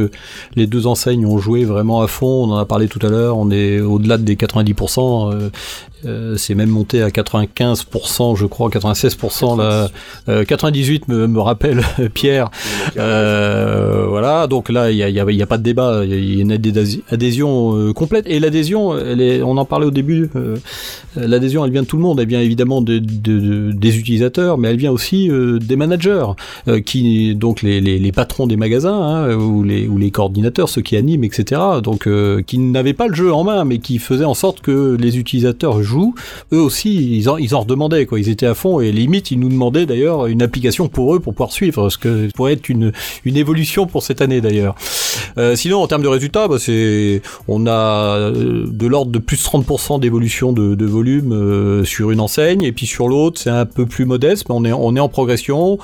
les 0.55 0.67
deux 0.67 0.87
enseignes 0.87 1.27
ont 1.27 1.39
joué 1.39 1.65
vraiment 1.65 2.03
à 2.03 2.07
fond, 2.07 2.45
on 2.45 2.53
en 2.53 2.57
a 2.57 2.65
parlé 2.65 2.87
tout 2.87 3.05
à 3.05 3.09
l'heure, 3.09 3.37
on 3.37 3.51
est 3.51 3.81
au-delà 3.81 4.17
des 4.17 4.37
90%, 4.37 5.33
euh, 5.33 5.51
euh, 6.07 6.37
c'est 6.37 6.55
même 6.55 6.71
monté 6.71 7.03
à 7.03 7.09
95%, 7.09 8.37
je 8.37 8.47
crois, 8.47 8.71
96%, 8.71 9.59
là, 9.59 9.91
euh, 10.29 10.45
98 10.45 11.09
me, 11.09 11.27
me 11.27 11.41
rappelle 11.41 11.83
Pierre, 12.15 12.51
euh, 12.97 14.07
voilà, 14.09 14.47
donc 14.47 14.69
là, 14.69 14.91
il 14.93 14.97
n'y 14.97 15.03
a, 15.03 15.09
y 15.09 15.19
a, 15.19 15.31
y 15.31 15.43
a, 15.43 15.47
pas 15.47 15.59
de 15.59 15.65
débat, 15.65 16.03
il 16.05 16.35
y 16.37 16.39
a 16.39 16.43
une 16.43 16.53
adhésion 16.53 17.77
euh, 17.77 17.93
complète, 17.93 18.27
et 18.29 18.39
l'adhésion, 18.39 18.91
on 18.91 19.57
en 19.57 19.65
parlait 19.65 19.87
au 19.87 19.91
début, 19.91 20.31
euh, 20.37 20.57
l'adhésion, 21.17 21.65
elle 21.65 21.73
vient 21.73 21.83
de 21.83 21.89
tout 21.89 21.97
le 21.97 22.03
monde, 22.03 22.21
elle 22.21 22.29
vient 22.29 22.41
évidemment 22.41 22.83
de, 22.83 22.99
de, 22.99 23.39
de, 23.41 23.73
des 23.73 23.99
utilisateurs, 23.99 24.59
mais 24.59 24.69
elle 24.69 24.77
vient 24.77 24.93
aussi 24.93 25.29
des 25.29 25.77
managers, 25.77 26.27
qui, 26.87 27.35
donc 27.35 27.63
les 27.63 27.80
les, 27.81 28.13
patrons 28.13 28.47
des 28.47 28.57
magasins 28.57 28.93
hein, 28.93 29.35
ou, 29.35 29.63
les, 29.63 30.11
coordinateurs, 30.11 30.69
ceux 30.69 30.83
qui 30.83 30.97
animent, 30.97 31.25
etc. 31.25 31.61
Donc 31.83 32.07
euh, 32.07 32.43
qui 32.43 32.59
n'avaient 32.59 32.95
pas 32.95 33.09
le 33.09 33.15
jeu 33.15 33.33
en 33.33 33.45
main, 33.45 33.65
mais 33.65 33.79
qui 33.79 33.99
faisaient 33.99 34.25
en 34.25 34.35
sorte 34.35 34.61
que 34.61 34.97
les 34.99 35.19
utilisateurs 35.19 35.83
jouent. 35.83 36.15
Eux 36.53 36.61
aussi, 36.61 37.17
ils 37.19 37.29
en, 37.29 37.37
ils 37.37 37.55
en 37.55 37.61
redemandait 37.61 38.07
quoi. 38.07 38.19
Ils 38.19 38.29
étaient 38.29 38.47
à 38.47 38.55
fond 38.55 38.81
et 38.81 38.93
limite, 38.93 39.31
ils 39.31 39.39
nous 39.39 39.49
demandaient 39.49 39.87
d'ailleurs 39.87 40.27
une 40.27 40.43
application 40.43 40.89
pour 40.89 41.15
eux 41.15 41.21
pour 41.21 41.35
pouvoir 41.35 41.53
suivre, 41.53 41.91
ce 41.91 41.99
que 41.99 42.31
pourrait 42.33 42.55
être 42.55 42.69
une, 42.69 42.93
évolution 43.25 43.87
pour 43.87 44.03
cette 44.03 44.21
année 44.21 44.41
d'ailleurs. 44.41 44.75
Euh, 45.39 45.55
sinon, 45.55 45.81
en 45.81 45.87
termes 45.87 46.03
de 46.03 46.09
résultats, 46.09 46.49
bah, 46.49 46.57
c'est 46.59 47.23
on 47.49 47.67
a 47.67 48.17
euh, 48.17 48.67
de 48.67 48.87
l'ordre 48.87 49.13
de 49.13 49.19
plus 49.19 49.37
de 49.37 49.43
30% 49.43 50.01
d'évolution 50.01 50.53
de, 50.53 50.87
volume 50.91 51.85
sur 51.85 52.11
une 52.11 52.21
enseigne 52.21 52.63
et 52.63 52.73
puis 52.73 52.87
sur 52.87 53.07
l'autre, 53.07 53.41
c'est 53.41 53.51
un 53.51 53.67
peu 53.67 53.87
plus 53.87 54.07
modeste, 54.07 54.47
mais 54.49 54.73
on 54.73 54.97
est 54.97 55.01
en 55.01 55.09
progression 55.09 55.79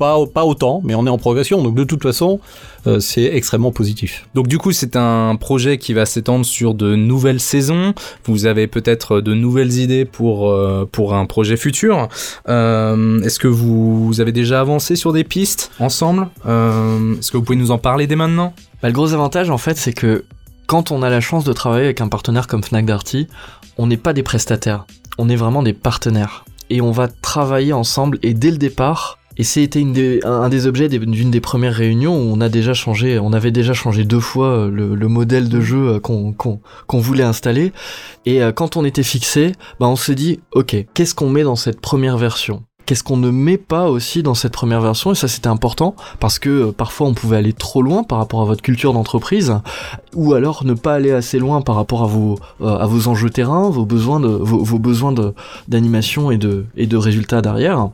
pas, 0.00 0.16
pas 0.26 0.44
autant, 0.44 0.80
mais 0.82 0.94
on 0.94 1.06
est 1.06 1.10
en 1.10 1.18
progression. 1.18 1.62
Donc 1.62 1.74
de 1.74 1.84
toute 1.84 2.02
façon, 2.02 2.40
euh, 2.86 2.98
c'est 2.98 3.24
extrêmement 3.24 3.70
positif. 3.70 4.26
Donc 4.34 4.48
du 4.48 4.56
coup, 4.56 4.72
c'est 4.72 4.96
un 4.96 5.36
projet 5.36 5.76
qui 5.76 5.92
va 5.92 6.06
s'étendre 6.06 6.46
sur 6.46 6.74
de 6.74 6.96
nouvelles 6.96 7.38
saisons. 7.38 7.92
Vous 8.24 8.46
avez 8.46 8.66
peut-être 8.66 9.20
de 9.20 9.34
nouvelles 9.34 9.74
idées 9.78 10.06
pour, 10.06 10.50
euh, 10.50 10.88
pour 10.90 11.14
un 11.14 11.26
projet 11.26 11.58
futur. 11.58 12.08
Euh, 12.48 13.20
Est-ce 13.20 13.38
que 13.38 13.46
vous, 13.46 14.06
vous, 14.06 14.20
avez 14.22 14.32
déjà 14.32 14.60
avancé 14.60 14.96
sur 14.96 15.12
des 15.12 15.22
pistes 15.22 15.70
ensemble? 15.78 16.28
Euh, 16.46 17.18
Est-ce 17.18 17.30
que 17.30 17.36
vous 17.36 17.44
pouvez 17.44 17.58
nous 17.58 17.70
en 17.70 17.78
parler 17.78 18.06
dès 18.06 18.16
maintenant? 18.16 18.54
Bah, 18.82 18.88
Le 18.88 18.94
gros 18.94 19.12
avantage, 19.12 19.50
en 19.50 19.58
fait, 19.58 19.76
c'est 19.76 19.92
que 19.92 20.24
quand 20.66 20.90
on 20.90 21.02
a 21.02 21.10
la 21.10 21.20
chance 21.20 21.44
de 21.44 21.52
travailler 21.52 21.84
avec 21.84 22.00
un 22.00 22.08
partenaire 22.08 22.46
comme 22.46 22.62
Fnac 22.62 22.86
Darty, 22.86 23.26
on 23.76 23.86
n'est 23.86 23.98
pas 23.98 24.14
des 24.14 24.22
prestataires, 24.22 24.86
on 25.18 25.28
est 25.28 25.36
vraiment 25.36 25.62
des 25.62 25.74
partenaires. 25.74 26.44
Et 26.70 26.80
on 26.80 26.92
va 26.92 27.08
travailler 27.08 27.72
ensemble 27.72 28.18
et 28.22 28.32
dès 28.32 28.52
le 28.52 28.56
départ, 28.56 29.19
et 29.36 29.44
c'était 29.44 29.84
des, 29.84 30.20
un, 30.24 30.48
des 30.48 30.66
objets 30.66 30.88
d'une 30.88 31.30
des 31.30 31.40
premières 31.40 31.74
réunions 31.74 32.16
où 32.16 32.32
on 32.32 32.40
a 32.40 32.48
déjà 32.48 32.74
changé, 32.74 33.18
on 33.18 33.32
avait 33.32 33.52
déjà 33.52 33.72
changé 33.72 34.04
deux 34.04 34.20
fois 34.20 34.68
le, 34.68 34.94
le 34.94 35.08
modèle 35.08 35.48
de 35.48 35.60
jeu 35.60 35.98
qu'on 36.00 36.32
qu 36.32 36.48
qu 36.88 36.98
voulait 36.98 37.24
installer. 37.24 37.72
Et 38.26 38.40
quand 38.54 38.76
on 38.76 38.84
était 38.84 39.02
fixé, 39.02 39.52
bah 39.78 39.86
on 39.88 39.96
s'est 39.96 40.14
dit, 40.14 40.40
ok, 40.52 40.76
qu'est-ce 40.94 41.14
qu'on 41.14 41.30
met 41.30 41.42
dans 41.42 41.56
cette 41.56 41.80
première 41.80 42.18
version? 42.18 42.64
Qu'est-ce 42.86 43.04
qu'on 43.04 43.18
ne 43.18 43.30
met 43.30 43.58
pas 43.58 43.88
aussi 43.88 44.24
dans 44.24 44.34
cette 44.34 44.52
première 44.52 44.80
version, 44.80 45.12
et 45.12 45.14
ça 45.14 45.28
c'était 45.28 45.46
important, 45.46 45.94
parce 46.18 46.40
que 46.40 46.48
euh, 46.48 46.72
parfois 46.72 47.06
on 47.06 47.14
pouvait 47.14 47.36
aller 47.36 47.52
trop 47.52 47.82
loin 47.82 48.02
par 48.02 48.18
rapport 48.18 48.40
à 48.40 48.44
votre 48.44 48.62
culture 48.62 48.92
d'entreprise, 48.92 49.54
ou 50.16 50.34
alors 50.34 50.64
ne 50.64 50.74
pas 50.74 50.94
aller 50.94 51.12
assez 51.12 51.38
loin 51.38 51.60
par 51.60 51.76
rapport 51.76 52.02
à 52.02 52.06
vos, 52.06 52.36
euh, 52.62 52.78
à 52.78 52.86
vos 52.86 53.06
enjeux 53.06 53.30
terrain, 53.30 53.70
vos 53.70 53.84
besoins 53.84 54.18
vos, 54.18 54.64
vos 54.64 54.78
besoins 54.80 55.14
d'animation 55.68 56.32
et 56.32 56.36
de, 56.38 56.64
et 56.76 56.88
de 56.88 56.96
résultats 56.96 57.42
derrière. 57.42 57.90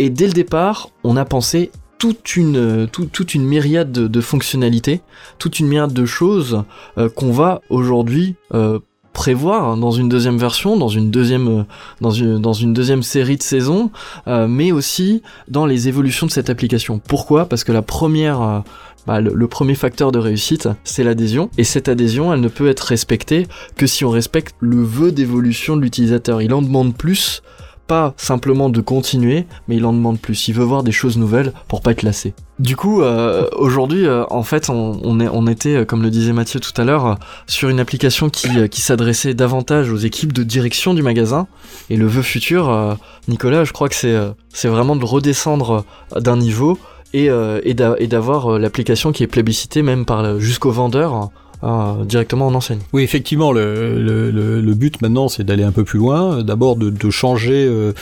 Et 0.00 0.08
dès 0.08 0.26
le 0.28 0.32
départ, 0.32 0.88
on 1.04 1.18
a 1.18 1.26
pensé 1.26 1.70
toute 1.98 2.34
une, 2.34 2.88
une 3.34 3.44
myriade 3.44 3.92
de, 3.92 4.20
fonctionnalités, 4.22 5.02
toute 5.38 5.60
une 5.60 5.68
myriade 5.68 5.92
de 5.92 6.06
choses 6.06 6.64
euh, 6.96 7.10
qu'on 7.10 7.32
va 7.32 7.60
aujourd'hui 7.68 8.36
euh, 8.54 8.78
prévoir 9.12 9.76
dans 9.76 9.90
une 9.90 10.08
deuxième 10.08 10.38
version, 10.38 10.78
dans 10.78 10.88
une 10.88 11.10
deuxième, 11.10 11.66
euh, 12.00 13.02
série 13.02 13.36
de 13.36 13.42
saisons, 13.42 13.90
euh, 14.26 14.48
mais 14.48 14.72
aussi 14.72 15.20
dans 15.48 15.66
les 15.66 15.88
évolutions 15.88 16.26
de 16.26 16.32
cette 16.32 16.48
application. 16.48 16.98
Pourquoi? 16.98 17.44
Parce 17.44 17.62
que 17.62 17.70
euh, 17.70 18.60
bah, 19.06 19.20
le, 19.20 19.34
le 19.34 19.48
premier 19.48 19.74
facteur 19.74 20.12
de 20.12 20.18
réussite, 20.18 20.70
c'est 20.82 21.04
l'adhésion, 21.04 21.50
et 21.58 21.64
cette 21.64 21.90
adhésion, 21.90 22.32
elle 22.32 22.40
ne 22.40 22.48
peut 22.48 22.68
être 22.70 22.84
respectée 22.84 23.46
que 23.76 23.86
si 23.86 24.06
on 24.06 24.10
respecte 24.10 24.56
le 24.60 24.82
vœu 24.82 25.12
d'évolution 25.12 25.76
de 25.76 25.82
l'utilisateur. 25.82 26.40
Il 26.40 26.54
en 26.54 26.62
demande 26.62 26.96
plus, 26.96 27.42
pas 27.90 28.14
simplement 28.16 28.70
de 28.70 28.80
continuer, 28.80 29.46
mais 29.66 29.74
il 29.74 29.84
en 29.84 29.92
demande 29.92 30.20
plus. 30.20 30.46
Il 30.46 30.54
veut 30.54 30.62
voir 30.62 30.84
des 30.84 30.92
choses 30.92 31.18
nouvelles 31.18 31.52
pour 31.66 31.80
pas 31.82 31.90
être 31.90 32.04
lassé. 32.04 32.34
Du 32.60 32.76
coup, 32.76 33.02
euh, 33.02 33.48
aujourd'hui, 33.56 34.06
euh, 34.06 34.22
en 34.30 34.44
fait, 34.44 34.70
on, 34.70 35.46
était, 35.48 35.74
euh, 35.74 35.84
comme 35.84 36.00
le 36.04 36.08
disait 36.10 36.32
Mathieu 36.32 36.60
tout 36.60 36.80
à 36.80 36.84
l'heure, 36.84 37.18
sur 37.48 37.68
une 37.68 37.80
application 37.80 38.30
qui, 38.30 38.48
s'adressait 38.80 39.34
davantage 39.34 39.90
aux 39.90 39.96
équipes 39.96 40.32
de 40.32 40.44
direction 40.44 40.94
du 40.94 41.02
magasin. 41.02 41.48
Et 41.88 41.96
le 41.96 42.06
vœu 42.06 42.22
futur, 42.22 42.96
Nicolas, 43.26 43.64
je 43.64 43.72
crois 43.72 43.88
que 43.88 43.96
c'est 43.96 44.16
c'est 44.50 44.68
vraiment 44.68 44.94
de 44.94 45.04
redescendre 45.04 45.84
d'un 46.14 46.36
niveau 46.36 46.78
et, 47.12 47.28
et 47.64 47.74
d'a- 47.74 47.96
et 47.98 48.06
d'avoir 48.06 48.56
l'application 48.60 49.10
qui 49.10 49.24
est 49.24 49.26
plébiscitée 49.26 49.82
même 49.82 50.04
par 50.04 50.38
jusqu'au 50.38 50.70
vendeur 50.70 51.30
euh, 51.62 52.04
directement 52.04 52.46
en 52.46 52.54
enseigne. 52.54 52.78
Oui, 52.92 53.02
effectivement, 53.02 53.52
le, 53.52 54.00
le, 54.02 54.60
le, 54.60 54.74
but 54.74 55.02
maintenant, 55.02 55.28
c'est 55.28 55.44
d'aller 55.44 55.62
un 55.62 55.72
peu 55.72 55.84
plus 55.84 55.98
loin. 55.98 56.42
D'abord, 56.42 56.76
de, 56.76 57.10
changer 57.10 57.66
euh, 57.66 57.92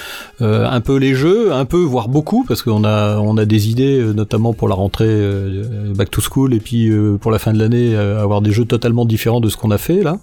euh, 0.43 0.69
un 0.69 0.81
peu 0.81 0.97
les 0.97 1.15
jeux, 1.15 1.53
un 1.53 1.65
peu, 1.65 1.79
voire 1.79 2.09
beaucoup, 2.09 2.45
parce 2.47 2.63
qu'on 2.63 2.85
a, 2.85 3.19
on 3.19 3.37
a 3.37 3.45
des 3.45 3.69
idées, 3.71 3.99
euh, 3.99 4.13
notamment 4.13 4.53
pour 4.53 4.69
la 4.69 4.75
rentrée 4.75 5.07
euh, 5.09 5.93
back 5.95 6.11
to 6.11 6.21
school, 6.21 6.55
et 6.55 6.61
puis 6.61 6.89
euh, 6.89 7.17
pour 7.17 7.31
la 7.31 7.39
fin 7.39 7.53
de 7.53 7.59
l'année, 7.59 7.97
euh, 7.97 8.23
avoir 8.23 8.43
des 8.43 8.53
jeux 8.53 8.65
totalement 8.65 9.05
différents 9.05 9.41
de 9.41 9.49
ce 9.49 9.57
qu'on 9.57 9.71
a 9.71 9.79
fait 9.79 10.03
là. 10.03 10.19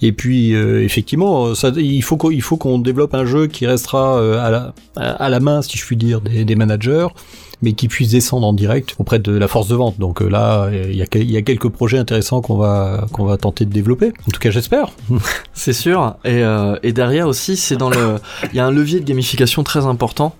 Et 0.00 0.12
puis, 0.12 0.54
euh, 0.54 0.82
effectivement, 0.82 1.54
ça, 1.54 1.70
il 1.76 2.02
faut 2.02 2.16
qu'on, 2.16 2.78
développe 2.78 3.14
un 3.14 3.26
jeu 3.26 3.46
qui 3.46 3.66
restera 3.66 4.18
euh, 4.18 4.44
à, 4.44 4.50
la, 4.50 4.74
à 4.96 5.28
la 5.28 5.40
main, 5.40 5.62
si 5.62 5.78
je 5.78 5.84
puis 5.84 5.96
dire, 5.96 6.20
des 6.20 6.56
managers 6.56 7.06
mais 7.62 7.72
qui 7.72 7.88
puisse 7.88 8.10
descendre 8.10 8.46
en 8.46 8.52
direct 8.52 8.94
auprès 8.98 9.18
de 9.18 9.32
la 9.32 9.48
force 9.48 9.68
de 9.68 9.76
vente. 9.76 9.98
Donc 9.98 10.20
euh, 10.20 10.28
là, 10.28 10.68
il 10.72 10.96
y 10.96 11.02
a, 11.36 11.42
quelques 11.42 11.68
projets 11.68 11.98
intéressants 11.98 12.40
qu'on 12.40 12.56
va 12.56 13.36
tenter 13.40 13.64
de 13.64 13.72
développer. 13.72 14.12
En 14.28 14.30
tout 14.32 14.40
cas, 14.40 14.50
j'espère. 14.50 14.90
C'est 15.54 15.72
sûr. 15.72 16.16
Et, 16.24 16.42
euh, 16.42 16.76
et 16.82 16.92
derrière 16.92 17.28
aussi, 17.28 17.56
c'est 17.56 17.76
dans 17.76 17.90
le, 17.90 18.16
il 18.52 18.56
y 18.56 18.60
a 18.60 18.66
un 18.66 18.70
levier 18.70 19.00
de 19.00 19.04
gamification 19.04 19.62
très 19.62 19.86
important 19.86 20.34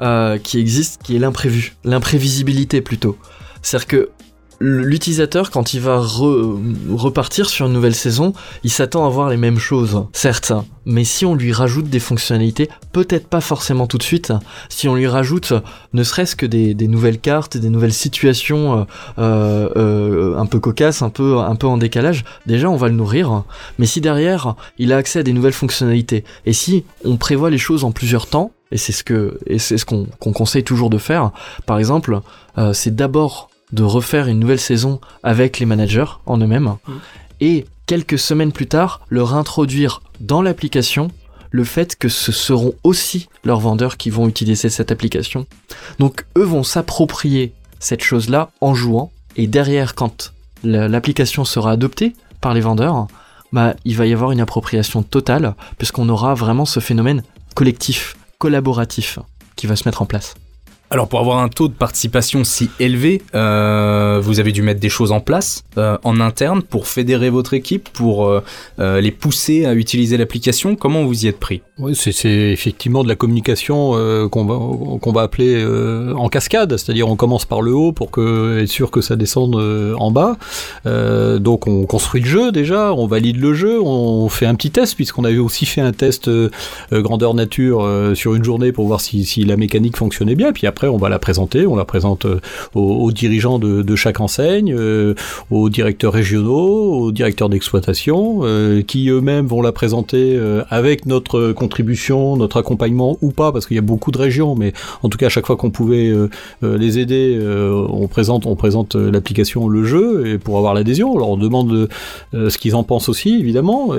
euh, 0.00 0.38
qui 0.38 0.58
existe, 0.58 1.02
qui 1.02 1.16
est 1.16 1.18
l'imprévu, 1.18 1.74
l'imprévisibilité 1.84 2.80
plutôt. 2.80 3.16
C'est-à-dire 3.62 3.86
que 3.86 4.10
l'utilisateur, 4.62 5.50
quand 5.50 5.74
il 5.74 5.80
va 5.80 5.98
re- 5.98 6.56
repartir 6.94 7.50
sur 7.50 7.66
une 7.66 7.72
nouvelle 7.72 7.94
saison, 7.94 8.32
il 8.62 8.70
s'attend 8.70 9.04
à 9.04 9.08
voir 9.08 9.28
les 9.28 9.36
mêmes 9.36 9.58
choses, 9.58 10.04
certes, 10.12 10.52
mais 10.86 11.02
si 11.04 11.26
on 11.26 11.34
lui 11.34 11.52
rajoute 11.52 11.86
des 11.86 11.98
fonctionnalités, 11.98 12.68
peut-être 12.92 13.26
pas 13.26 13.40
forcément 13.40 13.88
tout 13.88 13.98
de 13.98 14.02
suite, 14.04 14.32
si 14.68 14.88
on 14.88 14.94
lui 14.94 15.08
rajoute 15.08 15.52
ne 15.92 16.04
serait-ce 16.04 16.36
que 16.36 16.46
des, 16.46 16.74
nouvelles 16.86 17.18
cartes, 17.18 17.56
des 17.56 17.70
nouvelles 17.70 17.92
situations 17.92 18.86
euh, 19.18 19.68
euh, 19.76 20.38
un 20.38 20.46
peu 20.46 20.60
cocasses, 20.60 21.02
un 21.02 21.10
peu, 21.10 21.38
un 21.38 21.56
peu 21.56 21.66
en 21.66 21.76
décalage, 21.76 22.24
déjà 22.46 22.70
on 22.70 22.76
va 22.76 22.88
le 22.88 22.94
nourrir, 22.94 23.42
mais 23.78 23.86
si 23.86 24.00
derrière 24.00 24.54
il 24.78 24.92
a 24.92 24.96
accès 24.96 25.18
à 25.18 25.22
des 25.24 25.32
nouvelles 25.32 25.52
fonctionnalités, 25.52 26.24
et 26.46 26.52
si 26.52 26.84
on 27.04 27.16
prévoit 27.16 27.50
les 27.50 27.58
choses 27.58 27.82
en 27.82 27.90
plusieurs 27.90 28.28
temps, 28.28 28.52
et 28.70 28.78
c'est 28.78 28.92
ce 28.92 29.04
que 29.04 29.38
c'est 29.58 29.76
ce 29.76 29.84
qu'on 29.84 30.06
conseille 30.32 30.64
toujours 30.64 30.88
de 30.88 30.98
faire, 30.98 31.32
par 31.66 31.78
exemple, 31.78 32.20
euh, 32.58 32.72
c'est 32.72 32.94
d'abord 32.94 33.50
de 33.72 33.82
refaire 33.82 34.26
une 34.28 34.38
nouvelle 34.38 34.60
saison 34.60 35.00
avec 35.22 35.58
les 35.58 35.66
managers 35.66 36.04
en 36.26 36.38
eux-mêmes, 36.38 36.76
et 37.40 37.64
quelques 37.86 38.18
semaines 38.18 38.52
plus 38.52 38.66
tard, 38.66 39.00
leur 39.08 39.34
introduire 39.34 40.02
dans 40.20 40.42
l'application 40.42 41.10
le 41.50 41.64
fait 41.64 41.96
que 41.96 42.08
ce 42.08 42.32
seront 42.32 42.74
aussi 42.84 43.28
leurs 43.44 43.60
vendeurs 43.60 43.96
qui 43.96 44.08
vont 44.10 44.28
utiliser 44.28 44.70
cette 44.70 44.90
application. 44.92 45.46
Donc 45.98 46.24
eux 46.38 46.44
vont 46.44 46.62
s'approprier 46.62 47.52
cette 47.78 48.02
chose-là 48.02 48.50
en 48.60 48.74
jouant, 48.74 49.10
et 49.36 49.46
derrière, 49.46 49.94
quand 49.94 50.32
la- 50.64 50.88
l'application 50.88 51.44
sera 51.44 51.72
adoptée 51.72 52.14
par 52.40 52.54
les 52.54 52.60
vendeurs, 52.60 53.06
bah, 53.52 53.74
il 53.84 53.96
va 53.96 54.06
y 54.06 54.12
avoir 54.14 54.32
une 54.32 54.40
appropriation 54.40 55.02
totale, 55.02 55.54
puisqu'on 55.76 56.08
aura 56.08 56.32
vraiment 56.34 56.64
ce 56.64 56.80
phénomène 56.80 57.22
collectif, 57.54 58.16
collaboratif, 58.38 59.18
qui 59.56 59.66
va 59.66 59.76
se 59.76 59.86
mettre 59.86 60.00
en 60.00 60.06
place. 60.06 60.34
Alors 60.92 61.08
pour 61.08 61.20
avoir 61.20 61.38
un 61.38 61.48
taux 61.48 61.68
de 61.68 61.72
participation 61.72 62.44
si 62.44 62.68
élevé, 62.78 63.22
euh, 63.34 64.20
vous 64.22 64.40
avez 64.40 64.52
dû 64.52 64.60
mettre 64.60 64.78
des 64.78 64.90
choses 64.90 65.10
en 65.10 65.20
place 65.20 65.64
euh, 65.78 65.96
en 66.04 66.20
interne 66.20 66.60
pour 66.60 66.86
fédérer 66.86 67.30
votre 67.30 67.54
équipe, 67.54 67.88
pour 67.88 68.28
euh, 68.28 68.42
les 69.00 69.10
pousser 69.10 69.64
à 69.64 69.72
utiliser 69.72 70.18
l'application. 70.18 70.76
Comment 70.76 71.04
vous 71.04 71.24
y 71.24 71.28
êtes 71.28 71.40
pris? 71.40 71.62
Oui, 71.82 71.96
c'est 71.96 72.28
effectivement 72.28 73.02
de 73.02 73.08
la 73.08 73.16
communication 73.16 73.94
euh, 73.96 74.28
qu'on 74.28 74.44
va 74.44 74.54
qu'on 75.00 75.10
va 75.10 75.22
appeler 75.22 75.56
euh, 75.56 76.14
en 76.14 76.28
cascade, 76.28 76.76
c'est-à-dire 76.76 77.08
on 77.08 77.16
commence 77.16 77.44
par 77.44 77.60
le 77.60 77.74
haut 77.74 77.90
pour 77.90 78.10
être 78.16 78.68
sûr 78.68 78.92
que 78.92 79.00
ça 79.00 79.16
descende 79.16 79.56
euh, 79.56 79.92
en 79.96 80.12
bas. 80.12 80.36
Donc 80.84 81.66
on 81.66 81.84
construit 81.86 82.20
le 82.20 82.28
jeu 82.28 82.52
déjà, 82.52 82.92
on 82.92 83.08
valide 83.08 83.40
le 83.40 83.52
jeu, 83.52 83.80
on 83.82 84.28
fait 84.28 84.46
un 84.46 84.54
petit 84.54 84.70
test 84.70 84.94
puisqu'on 84.94 85.24
avait 85.24 85.38
aussi 85.38 85.66
fait 85.66 85.80
un 85.80 85.90
test 85.90 86.30
grandeur 86.92 87.34
nature 87.34 87.88
sur 88.14 88.36
une 88.36 88.44
journée 88.44 88.70
pour 88.70 88.86
voir 88.86 89.00
si, 89.00 89.44
la 89.44 89.56
mécanique 89.56 89.96
fonctionnait 89.96 90.36
bien. 90.36 90.52
Puis 90.52 90.68
après 90.68 90.86
on 90.86 90.98
va 90.98 91.08
la 91.08 91.18
présenter, 91.18 91.66
on 91.66 91.74
la 91.74 91.84
présente 91.84 92.26
aux, 92.74 93.10
dirigeants 93.10 93.58
de, 93.58 93.82
de 93.82 93.96
chaque 93.96 94.20
enseigne, 94.20 94.76
aux 95.50 95.68
directeurs 95.68 96.12
régionaux, 96.12 97.06
aux 97.06 97.12
directeurs 97.12 97.48
d'exploitation, 97.48 98.42
qui 98.86 99.08
eux-mêmes 99.08 99.46
vont 99.46 99.62
la 99.62 99.72
présenter 99.72 100.38
avec 100.70 101.06
notre 101.06 101.52
contribution, 101.72 102.36
notre 102.36 102.58
accompagnement 102.58 103.16
ou 103.22 103.30
pas, 103.30 103.50
parce 103.50 103.66
qu'il 103.66 103.76
y 103.76 103.78
a 103.78 103.82
beaucoup 103.82 104.10
de 104.10 104.18
régions, 104.18 104.54
mais 104.54 104.74
en 105.02 105.08
tout 105.08 105.16
cas 105.16 105.26
à 105.26 105.28
chaque 105.30 105.46
fois 105.46 105.56
qu'on 105.56 105.70
pouvait 105.70 106.08
euh, 106.08 106.28
euh, 106.62 106.76
les 106.76 106.98
aider, 106.98 107.38
euh, 107.40 107.72
on 107.88 108.08
présente, 108.08 108.44
on 108.44 108.56
présente 108.56 108.94
l'application, 108.94 109.68
le 109.68 109.82
jeu, 109.84 110.26
et 110.26 110.36
pour 110.38 110.58
avoir 110.58 110.74
l'adhésion, 110.74 111.12
on 111.14 111.18
leur 111.18 111.38
demande 111.38 111.88
euh, 112.34 112.50
ce 112.50 112.58
qu'ils 112.58 112.74
en 112.74 112.82
pensent 112.82 113.08
aussi, 113.08 113.38
évidemment, 113.40 113.92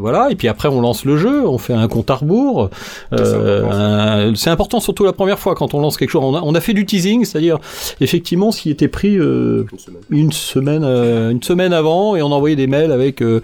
voilà, 0.00 0.30
et 0.30 0.36
puis 0.36 0.48
après 0.48 0.68
on 0.68 0.80
lance 0.80 1.04
le 1.04 1.18
jeu, 1.18 1.46
on 1.46 1.58
fait 1.58 1.74
un 1.74 1.86
compte 1.86 2.08
à 2.10 2.14
rebours, 2.14 2.70
c'est 3.12 4.50
important. 4.50 4.80
surtout 4.80 5.04
la 5.04 5.12
première 5.12 5.38
fois 5.38 5.54
quand 5.54 5.74
on 5.74 5.80
lance 5.80 5.98
quelque 5.98 6.10
chose, 6.10 6.24
on 6.24 6.34
a, 6.34 6.40
on 6.42 6.54
a 6.54 6.60
fait 6.60 6.72
du 6.72 6.86
teasing, 6.86 7.26
c'est-à-dire 7.26 7.58
effectivement 8.00 8.52
s'il 8.52 8.72
était 8.72 8.88
pris 8.88 9.16
Une 9.16 9.66
semaine. 9.76 10.02
une 10.10 10.32
semaine, 10.32 10.84
une 10.84 11.42
semaine 11.42 11.72
avant 11.74 12.16
et 12.16 12.22
on 12.22 12.32
envoyait 12.32 12.56
des 12.56 12.66
mails 12.66 12.92
avec 12.92 13.22
de, 13.22 13.42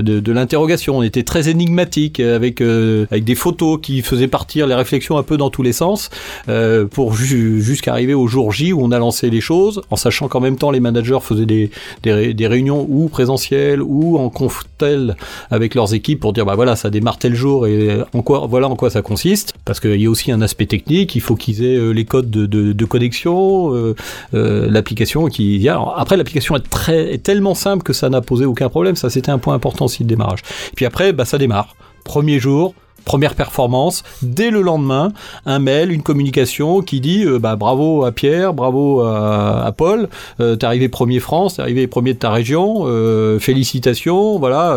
de 0.00 0.32
l'interrogation. 0.32 0.96
On 0.96 1.02
était 1.02 1.24
très 1.24 1.50
énigmatique 1.50 2.20
avec 2.20 2.62
euh, 2.76 3.06
avec 3.10 3.24
des 3.24 3.34
photos 3.34 3.78
qui 3.82 4.02
faisaient 4.02 4.28
partir 4.28 4.66
les 4.66 4.74
réflexions 4.74 5.16
un 5.18 5.22
peu 5.22 5.36
dans 5.36 5.50
tous 5.50 5.62
les 5.62 5.72
sens 5.72 6.10
euh, 6.48 6.86
pour 6.86 7.14
ju- 7.14 7.60
jusqu'à 7.62 7.92
arriver 7.92 8.14
au 8.14 8.26
jour 8.28 8.52
J 8.52 8.72
où 8.72 8.82
on 8.82 8.90
a 8.92 8.98
lancé 8.98 9.30
les 9.30 9.40
choses 9.40 9.80
en 9.90 9.96
sachant 9.96 10.28
qu'en 10.28 10.40
même 10.40 10.56
temps 10.56 10.70
les 10.70 10.80
managers 10.80 11.18
faisaient 11.22 11.46
des 11.46 11.70
des, 12.02 12.12
ré- 12.12 12.34
des 12.34 12.46
réunions 12.46 12.86
ou 12.88 13.08
présentielles 13.08 13.82
ou 13.82 14.18
en 14.18 14.28
conf 14.30 14.62
tel 14.78 15.16
avec 15.50 15.74
leurs 15.74 15.94
équipes 15.94 16.20
pour 16.20 16.32
dire 16.32 16.44
bah 16.46 16.54
voilà 16.54 16.76
ça 16.76 16.90
démarre 16.90 17.18
tel 17.18 17.34
jour 17.34 17.66
et 17.66 17.98
en 18.12 18.22
quoi 18.22 18.46
voilà 18.48 18.68
en 18.68 18.76
quoi 18.76 18.90
ça 18.90 19.02
consiste. 19.02 19.54
Parce 19.64 19.80
qu'il 19.80 20.00
y 20.00 20.06
a 20.06 20.10
aussi 20.10 20.30
un 20.32 20.42
aspect 20.42 20.66
technique 20.66 21.14
il 21.16 21.20
faut 21.20 21.36
qu'ils 21.36 21.64
aient 21.64 21.76
euh, 21.76 21.90
les 21.90 22.04
codes 22.04 22.30
de, 22.30 22.46
de, 22.46 22.84
connexion 22.84 23.74
euh, 23.74 23.94
euh, 24.34 24.68
l'application 24.70 25.26
qui 25.26 25.58
y 25.58 25.68
a. 25.68 25.80
Après 25.96 26.16
l'application 26.16 26.56
est 26.56 26.68
très 26.68 27.14
est 27.14 27.22
tellement 27.22 27.54
simple 27.54 27.82
que 27.82 27.92
ça 27.92 28.08
n'a 28.08 28.20
posé 28.20 28.44
aucun 28.44 28.68
problème. 28.68 28.96
Ça 28.96 29.10
c'était 29.10 29.30
un 29.30 29.38
point 29.38 29.54
important 29.54 29.84
aussi 29.86 30.02
de 30.04 30.08
démarrage. 30.08 30.40
Puis 30.76 30.84
après 30.86 31.12
bah 31.12 31.24
ça 31.24 31.38
démarre 31.38 31.74
premier 32.06 32.38
jour 32.38 32.74
Première 33.06 33.36
performance, 33.36 34.02
dès 34.20 34.50
le 34.50 34.62
lendemain, 34.62 35.12
un 35.46 35.60
mail, 35.60 35.92
une 35.92 36.02
communication 36.02 36.80
qui 36.80 37.00
dit 37.00 37.24
euh, 37.24 37.38
bah, 37.38 37.54
bravo 37.54 38.04
à 38.04 38.10
Pierre, 38.10 38.52
bravo 38.52 39.00
à, 39.00 39.72
Paul, 39.76 40.08
euh, 40.40 40.56
t'es 40.56 40.66
arrivé 40.66 40.88
premier 40.88 41.20
France, 41.20 41.54
t'es 41.54 41.62
arrivé 41.62 41.86
premier 41.86 42.14
de 42.14 42.18
ta 42.18 42.32
région, 42.32 42.82
euh, 42.86 43.38
félicitations, 43.38 44.40
voilà. 44.40 44.76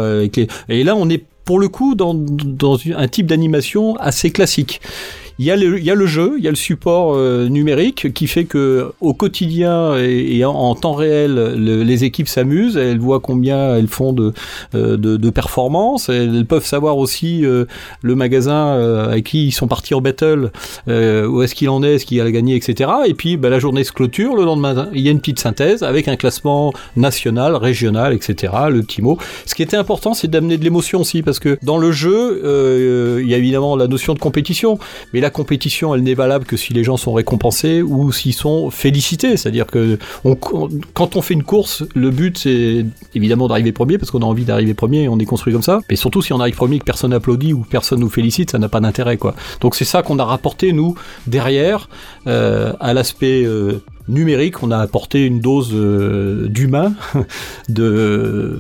Et 0.70 0.84
là, 0.84 0.96
on 0.96 1.10
est 1.10 1.24
pour 1.44 1.60
le 1.60 1.70
coup 1.70 1.96
dans, 1.96 2.16
un 2.96 3.08
type 3.08 3.26
d'animation 3.26 3.96
assez 3.96 4.30
classique. 4.30 4.80
Il 5.40 5.46
y 5.46 5.52
a 5.52 5.56
le, 5.56 6.06
jeu, 6.06 6.36
il 6.38 6.44
y 6.44 6.48
a 6.50 6.50
le 6.50 6.58
support 6.58 7.14
euh, 7.16 7.48
numérique 7.48 8.14
qui 8.14 8.28
fait 8.28 8.44
que 8.44 8.92
au 9.00 9.14
quotidien 9.14 9.96
et, 9.96 10.44
en, 10.44 10.76
temps 10.76 10.94
réel, 10.94 11.34
le- 11.56 11.84
les 11.84 12.04
équipes 12.04 12.28
s'amusent, 12.28 12.76
elles 12.76 13.00
voient 13.00 13.22
combien 13.22 13.78
elles 13.78 13.88
font 13.88 14.12
de, 14.12 14.34
euh, 14.76 14.98
de, 14.98 15.30
performances, 15.30 16.10
elles 16.10 16.46
peuvent 16.46 16.66
savoir 16.66 16.98
aussi 16.98 17.46
euh, 17.46 17.64
le 18.02 18.16
magasin 18.16 18.74
avec 19.10 19.28
qui 19.28 19.48
ils 19.48 19.52
sont 19.52 19.70
partis 19.70 19.94
en 19.94 20.02
battle, 20.02 20.52
où 20.88 21.42
est-ce 21.42 21.56
qu'il 21.56 21.70
en 21.70 21.84
est, 21.84 21.96
est-ce 21.96 22.06
qu'il 22.06 22.20
a 22.20 22.30
gagné, 22.32 22.58
etc. 22.58 22.90
Et 23.08 23.14
puis 23.14 23.38
bah, 23.38 23.50
la 23.50 23.60
journée 23.60 23.86
se 23.86 23.94
clôture, 23.94 24.36
le 24.36 24.44
lendemain, 24.44 24.90
il 24.94 25.00
y 25.02 25.08
a 25.08 25.12
une 25.12 25.20
petite 25.20 25.40
synthèse 25.40 25.84
avec 25.84 26.10
un 26.10 26.18
classement 26.18 26.74
national, 26.98 27.56
régional, 27.56 28.14
etc. 28.14 28.54
Le 28.70 28.82
petit 28.82 29.02
mot. 29.02 29.18
Ce 29.46 29.56
qui 29.56 29.64
était 29.64 29.78
important, 29.78 30.14
c'est 30.14 30.28
d'amener 30.28 30.58
de 30.58 30.66
l'émotion 30.66 31.00
aussi, 31.00 31.22
parce 31.22 31.40
que 31.40 31.58
dans 31.64 31.78
le 31.78 31.94
jeu, 31.94 33.22
il 33.24 33.30
y 33.30 33.34
a 33.34 33.38
évidemment 33.38 33.78
la 33.78 33.88
notion 33.88 34.14
de 34.14 34.20
compétition, 34.20 34.78
mais 35.14 35.22
compétition, 35.30 35.94
elle 35.96 36.04
n'est 36.04 36.14
valable 36.14 36.46
que 36.46 36.58
si 36.58 36.74
les 36.74 36.84
gens 36.84 36.98
sont 36.98 37.14
récompensés 37.14 37.82
ou 37.82 38.12
s'ils 38.12 38.34
sont 38.34 38.70
félicités. 38.70 39.38
C'est-à-dire 39.38 39.68
que 39.68 39.98
quand 40.94 41.16
on 41.16 41.22
fait 41.22 41.34
une 41.34 41.44
course, 41.44 41.84
le 41.96 42.12
but 42.12 42.38
c'est 42.38 42.86
évidemment 43.16 43.48
d'arriver 43.48 43.72
premier, 43.72 43.98
parce 43.98 44.12
qu'on 44.12 44.22
a 44.22 44.26
envie 44.26 44.46
d'arriver 44.46 44.74
premier, 44.74 45.04
et 45.04 45.10
on 45.10 45.20
est 45.20 45.26
construit 45.26 45.54
comme 45.54 45.62
ça. 45.62 45.82
Mais 45.90 45.96
surtout 45.96 46.22
si 46.22 46.34
on 46.34 46.40
arrive 46.40 46.56
premier, 46.56 46.80
que 46.80 46.86
personne 46.86 47.14
applaudit 47.14 47.54
ou 47.54 47.66
personne 47.70 48.00
nous 48.00 48.10
félicite, 48.10 48.52
ça 48.52 48.60
n'a 48.60 48.70
pas 48.70 48.80
d'intérêt, 48.80 49.18
quoi. 49.18 49.36
Donc 49.62 49.76
c'est 49.76 49.86
ça 49.86 50.04
qu'on 50.04 50.20
a 50.20 50.26
rapporté 50.26 50.74
nous 50.74 50.96
derrière 51.28 51.90
euh, 52.28 52.74
à 52.80 52.94
l'aspect 52.94 53.44
euh, 53.44 53.82
numérique, 54.10 54.64
on 54.64 54.72
a 54.72 54.78
apporté 54.78 55.26
une 55.26 55.40
dose 55.40 55.72
euh, 55.74 56.48
d'humain, 56.48 56.94
de, 57.70 58.60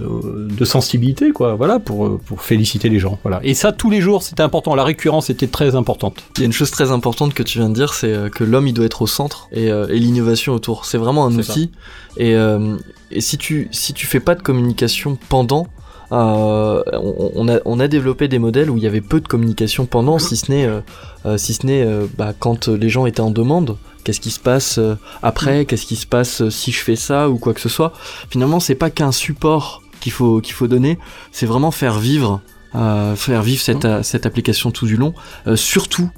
de 0.57 0.65
sensibilité, 0.65 1.31
quoi. 1.31 1.55
Voilà, 1.55 1.79
pour, 1.79 2.19
pour 2.19 2.41
féliciter 2.41 2.89
les 2.89 2.99
gens. 2.99 3.19
Voilà. 3.23 3.39
Et 3.43 3.53
ça, 3.53 3.71
tous 3.71 3.89
les 3.89 4.01
jours, 4.01 4.23
c'était 4.23 4.43
important. 4.43 4.75
La 4.75 4.83
récurrence 4.83 5.29
était 5.29 5.47
très 5.47 5.75
importante. 5.75 6.23
Il 6.37 6.41
y 6.41 6.43
a 6.43 6.45
une 6.45 6.53
chose 6.53 6.71
très 6.71 6.91
importante 6.91 7.33
que 7.33 7.43
tu 7.43 7.59
viens 7.59 7.69
de 7.69 7.75
dire, 7.75 7.93
c'est 7.93 8.13
euh, 8.13 8.29
que 8.29 8.43
l'homme 8.43 8.67
il 8.67 8.73
doit 8.73 8.85
être 8.85 9.01
au 9.01 9.07
centre 9.07 9.47
et, 9.51 9.71
euh, 9.71 9.87
et 9.89 9.99
l'innovation 9.99 10.53
autour. 10.53 10.85
C'est 10.85 10.97
vraiment 10.97 11.25
un 11.25 11.35
outil. 11.35 11.71
Et, 12.17 12.35
euh, 12.35 12.77
et 13.11 13.21
si 13.21 13.37
tu 13.37 13.67
si 13.71 13.93
tu 13.93 14.05
fais 14.05 14.19
pas 14.19 14.35
de 14.35 14.41
communication 14.41 15.17
pendant, 15.29 15.67
euh, 16.11 16.83
on, 16.93 17.47
a 17.47 17.59
on 17.65 17.79
a 17.79 17.87
développé 17.87 18.27
des 18.27 18.39
modèles 18.39 18.69
où 18.69 18.77
il 18.77 18.83
y 18.83 18.87
avait 18.87 19.01
peu 19.01 19.19
de 19.19 19.27
communication 19.27 19.85
pendant, 19.85 20.19
si 20.19 20.37
ce 20.37 20.51
n'est 20.51 20.65
euh, 20.65 20.81
euh, 21.25 21.37
si 21.37 21.53
ce 21.53 21.65
n'est 21.65 21.83
euh, 21.83 22.07
bah, 22.17 22.33
quand 22.37 22.67
les 22.67 22.89
gens 22.89 23.05
étaient 23.05 23.21
en 23.21 23.31
demande. 23.31 23.77
Qu'est-ce 24.03 24.21
qui 24.21 24.31
se 24.31 24.39
passe 24.39 24.79
après? 25.21 25.65
Qu'est-ce 25.65 25.85
qui 25.85 25.97
se 25.97 26.07
passe 26.07 26.47
si 26.49 26.71
je 26.71 26.79
fais 26.79 26.95
ça 26.95 27.29
ou 27.29 27.37
quoi 27.37 27.53
que 27.53 27.59
ce 27.59 27.69
soit? 27.69 27.93
Finalement, 28.29 28.59
c'est 28.59 28.73
pas 28.73 28.89
qu'un 28.89 29.11
support 29.11 29.83
qu'il 29.99 30.13
faut 30.13 30.39
qu'il 30.39 30.53
faut 30.53 30.67
donner, 30.67 30.97
c'est 31.31 31.45
vraiment 31.45 31.69
faire 31.69 31.99
vivre 31.99 32.41
faire 33.15 33.41
vivre 33.41 33.61
cette, 33.61 33.85
euh, 33.85 34.03
cette 34.03 34.25
application 34.25 34.71
tout 34.71 34.85
du 34.85 34.95
long, 34.95 35.13
surtout 35.55 36.09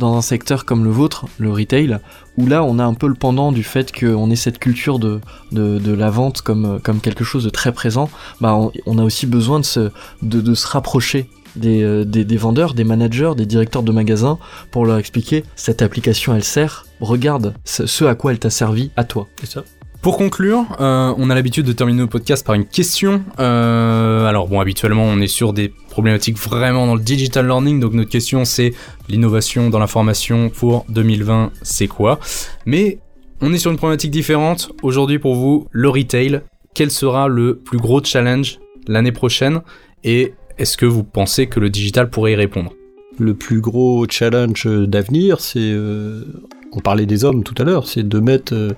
dans 0.00 0.16
un 0.16 0.22
secteur 0.22 0.64
comme 0.64 0.82
le 0.82 0.90
vôtre, 0.90 1.26
le 1.38 1.52
retail, 1.52 1.98
où 2.36 2.46
là 2.46 2.64
on 2.64 2.80
a 2.80 2.84
un 2.84 2.94
peu 2.94 3.06
le 3.06 3.14
pendant 3.14 3.52
du 3.52 3.62
fait 3.62 3.92
qu'on 3.92 4.30
ait 4.30 4.36
cette 4.36 4.58
culture 4.58 4.98
de, 4.98 5.20
la 5.52 6.10
vente 6.10 6.40
comme, 6.40 6.80
quelque 7.02 7.22
chose 7.22 7.44
de 7.44 7.50
très 7.50 7.70
présent, 7.70 8.10
bah 8.40 8.58
on, 8.86 8.98
a 8.98 9.04
aussi 9.04 9.26
besoin 9.26 9.60
de 9.60 9.64
se, 9.64 10.66
rapprocher 10.66 11.28
des, 11.54 11.82
euh, 11.82 12.04
des, 12.04 12.24
des 12.24 12.36
vendeurs, 12.36 12.74
des 12.74 12.84
managers, 12.84 13.32
des 13.36 13.46
directeurs 13.46 13.82
de 13.82 13.92
magasins 13.92 14.38
pour 14.70 14.86
leur 14.86 14.98
expliquer 14.98 15.44
cette 15.56 15.82
application 15.82 16.34
elle 16.34 16.44
sert, 16.44 16.86
regarde 17.00 17.54
ce, 17.64 17.86
ce 17.86 18.04
à 18.04 18.14
quoi 18.14 18.32
elle 18.32 18.38
t'a 18.38 18.50
servi 18.50 18.90
à 18.96 19.04
toi. 19.04 19.28
C'est 19.40 19.50
ça. 19.50 19.64
Pour 20.02 20.16
conclure, 20.16 20.64
euh, 20.80 21.12
on 21.18 21.28
a 21.28 21.34
l'habitude 21.34 21.66
de 21.66 21.72
terminer 21.72 22.00
nos 22.00 22.06
podcasts 22.06 22.44
par 22.46 22.54
une 22.54 22.64
question. 22.64 23.22
Euh, 23.38 24.24
alors 24.24 24.48
bon, 24.48 24.58
habituellement, 24.58 25.04
on 25.04 25.20
est 25.20 25.26
sur 25.26 25.52
des 25.52 25.68
problématiques 25.90 26.38
vraiment 26.38 26.86
dans 26.86 26.94
le 26.94 27.02
digital 27.02 27.46
learning, 27.46 27.80
donc 27.80 27.92
notre 27.92 28.08
question 28.08 28.46
c'est 28.46 28.72
l'innovation 29.10 29.68
dans 29.68 29.78
la 29.78 29.86
formation 29.86 30.48
pour 30.48 30.86
2020, 30.88 31.50
c'est 31.60 31.86
quoi? 31.86 32.18
Mais 32.64 32.98
on 33.42 33.52
est 33.52 33.58
sur 33.58 33.70
une 33.70 33.76
problématique 33.76 34.10
différente. 34.10 34.72
Aujourd'hui 34.82 35.18
pour 35.18 35.34
vous, 35.34 35.66
le 35.70 35.90
retail, 35.90 36.40
quel 36.74 36.90
sera 36.90 37.28
le 37.28 37.56
plus 37.56 37.78
gros 37.78 38.02
challenge 38.02 38.58
l'année 38.88 39.12
prochaine? 39.12 39.60
Et 40.02 40.32
est-ce 40.56 40.78
que 40.78 40.86
vous 40.86 41.04
pensez 41.04 41.46
que 41.46 41.60
le 41.60 41.68
digital 41.68 42.08
pourrait 42.08 42.32
y 42.32 42.36
répondre? 42.36 42.72
Le 43.18 43.34
plus 43.34 43.60
gros 43.60 44.06
challenge 44.08 44.64
d'avenir, 44.66 45.40
c'est. 45.40 45.58
euh, 45.60 46.24
on 46.72 46.80
parlait 46.80 47.06
des 47.06 47.24
hommes 47.24 47.42
tout 47.42 47.54
à 47.58 47.64
l'heure, 47.64 47.86
c'est 47.88 48.08
de 48.08 48.20
mettre 48.20 48.54
euh, 48.54 48.72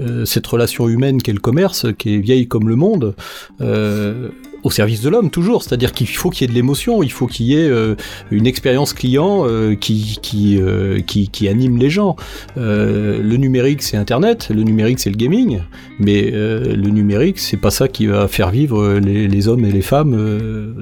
euh, 0.00 0.24
cette 0.24 0.46
relation 0.46 0.88
humaine 0.88 1.22
qu'est 1.22 1.32
le 1.32 1.40
commerce, 1.40 1.86
qui 1.98 2.14
est 2.14 2.18
vieille 2.18 2.48
comme 2.48 2.68
le 2.68 2.76
monde, 2.76 3.14
euh, 3.60 4.28
au 4.62 4.70
service 4.70 5.00
de 5.02 5.08
l'homme 5.08 5.30
toujours. 5.30 5.62
C'est-à-dire 5.62 5.92
qu'il 5.92 6.06
faut 6.08 6.30
qu'il 6.30 6.42
y 6.42 6.44
ait 6.44 6.52
de 6.52 6.54
l'émotion, 6.54 7.02
il 7.02 7.10
faut 7.12 7.26
qu'il 7.26 7.46
y 7.46 7.54
ait 7.54 7.68
euh, 7.68 7.94
une 8.30 8.46
expérience 8.46 8.92
client 8.92 9.44
euh, 9.46 9.74
qui, 9.74 10.18
qui, 10.22 10.58
euh, 10.60 11.00
qui, 11.00 11.28
qui 11.28 11.48
anime 11.48 11.78
les 11.78 11.90
gens. 11.90 12.16
Euh, 12.58 13.20
le 13.22 13.36
numérique, 13.36 13.82
c'est 13.82 13.96
Internet, 13.96 14.48
le 14.54 14.62
numérique, 14.62 14.98
c'est 15.00 15.10
le 15.10 15.16
gaming, 15.16 15.60
mais 15.98 16.30
euh, 16.32 16.74
le 16.76 16.90
numérique, 16.90 17.38
c'est 17.38 17.56
pas 17.56 17.70
ça 17.70 17.88
qui 17.88 18.06
va 18.06 18.28
faire 18.28 18.50
vivre 18.50 18.98
les, 18.98 19.28
les 19.28 19.48
hommes 19.48 19.64
et 19.64 19.70
les 19.72 19.82
femmes 19.82 20.14
euh, 20.18 20.72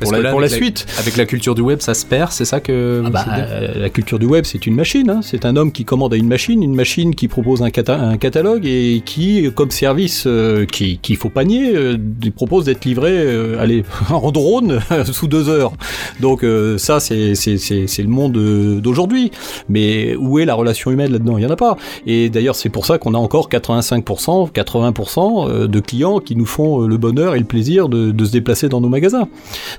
pour 0.00 0.12
la, 0.12 0.20
là, 0.20 0.30
pour 0.30 0.40
la 0.40 0.48
suite. 0.48 0.86
Avec 0.98 1.16
la 1.16 1.26
culture 1.26 1.54
du 1.54 1.62
web, 1.62 1.80
ça 1.80 1.94
se 1.94 2.04
perd, 2.06 2.30
c'est 2.32 2.44
ça 2.44 2.60
que 2.60 3.02
Ah 3.06 3.10
bah, 3.10 3.24
la 3.76 3.88
culture 3.90 4.18
du 4.18 4.26
web, 4.26 4.44
c'est 4.46 4.66
une 4.66 4.74
machine. 4.74 5.10
hein. 5.10 5.20
C'est 5.22 5.44
un 5.44 5.56
homme 5.56 5.72
qui 5.72 5.84
commande 5.84 6.14
à 6.14 6.16
une 6.16 6.28
machine, 6.28 6.62
une 6.62 6.74
machine 6.74 7.14
qui 7.14 7.28
propose 7.28 7.62
un, 7.62 7.70
cata- 7.70 8.00
un 8.00 8.16
catalogue 8.16 8.66
et 8.66 9.02
qui, 9.04 9.50
comme 9.54 9.70
service 9.70 10.24
euh, 10.26 10.64
qui- 10.66 10.98
qu'il 10.98 11.16
faut 11.16 11.28
panier, 11.30 11.74
euh, 11.74 11.96
lui 12.22 12.30
propose 12.30 12.64
d'être 12.64 12.84
livré 12.84 12.93
euh, 13.02 13.60
allez, 13.60 13.84
en 14.10 14.30
drone 14.30 14.80
sous 15.12 15.28
deux 15.28 15.48
heures. 15.48 15.72
Donc 16.20 16.44
euh, 16.44 16.78
ça, 16.78 17.00
c'est 17.00 17.34
le 17.34 18.08
monde 18.08 18.36
euh, 18.36 18.80
d'aujourd'hui. 18.80 19.30
Mais 19.68 20.14
où 20.16 20.38
est 20.38 20.44
la 20.44 20.54
relation 20.54 20.90
humaine 20.90 21.12
là-dedans? 21.12 21.38
Il 21.38 21.40
n'y 21.40 21.46
en 21.46 21.52
a 21.52 21.56
pas. 21.56 21.76
Et 22.06 22.30
d'ailleurs, 22.30 22.56
c'est 22.56 22.68
pour 22.68 22.86
ça 22.86 22.98
qu'on 22.98 23.14
a 23.14 23.18
encore 23.18 23.48
85%, 23.48 24.52
80% 24.52 25.48
euh, 25.48 25.66
de 25.66 25.80
clients 25.80 26.18
qui 26.18 26.36
nous 26.36 26.46
font 26.46 26.80
le 26.80 26.96
bonheur 26.96 27.34
et 27.34 27.38
le 27.38 27.44
plaisir 27.44 27.88
de, 27.88 28.10
de 28.10 28.24
se 28.24 28.32
déplacer 28.32 28.68
dans 28.68 28.80
nos 28.80 28.88
magasins. 28.88 29.28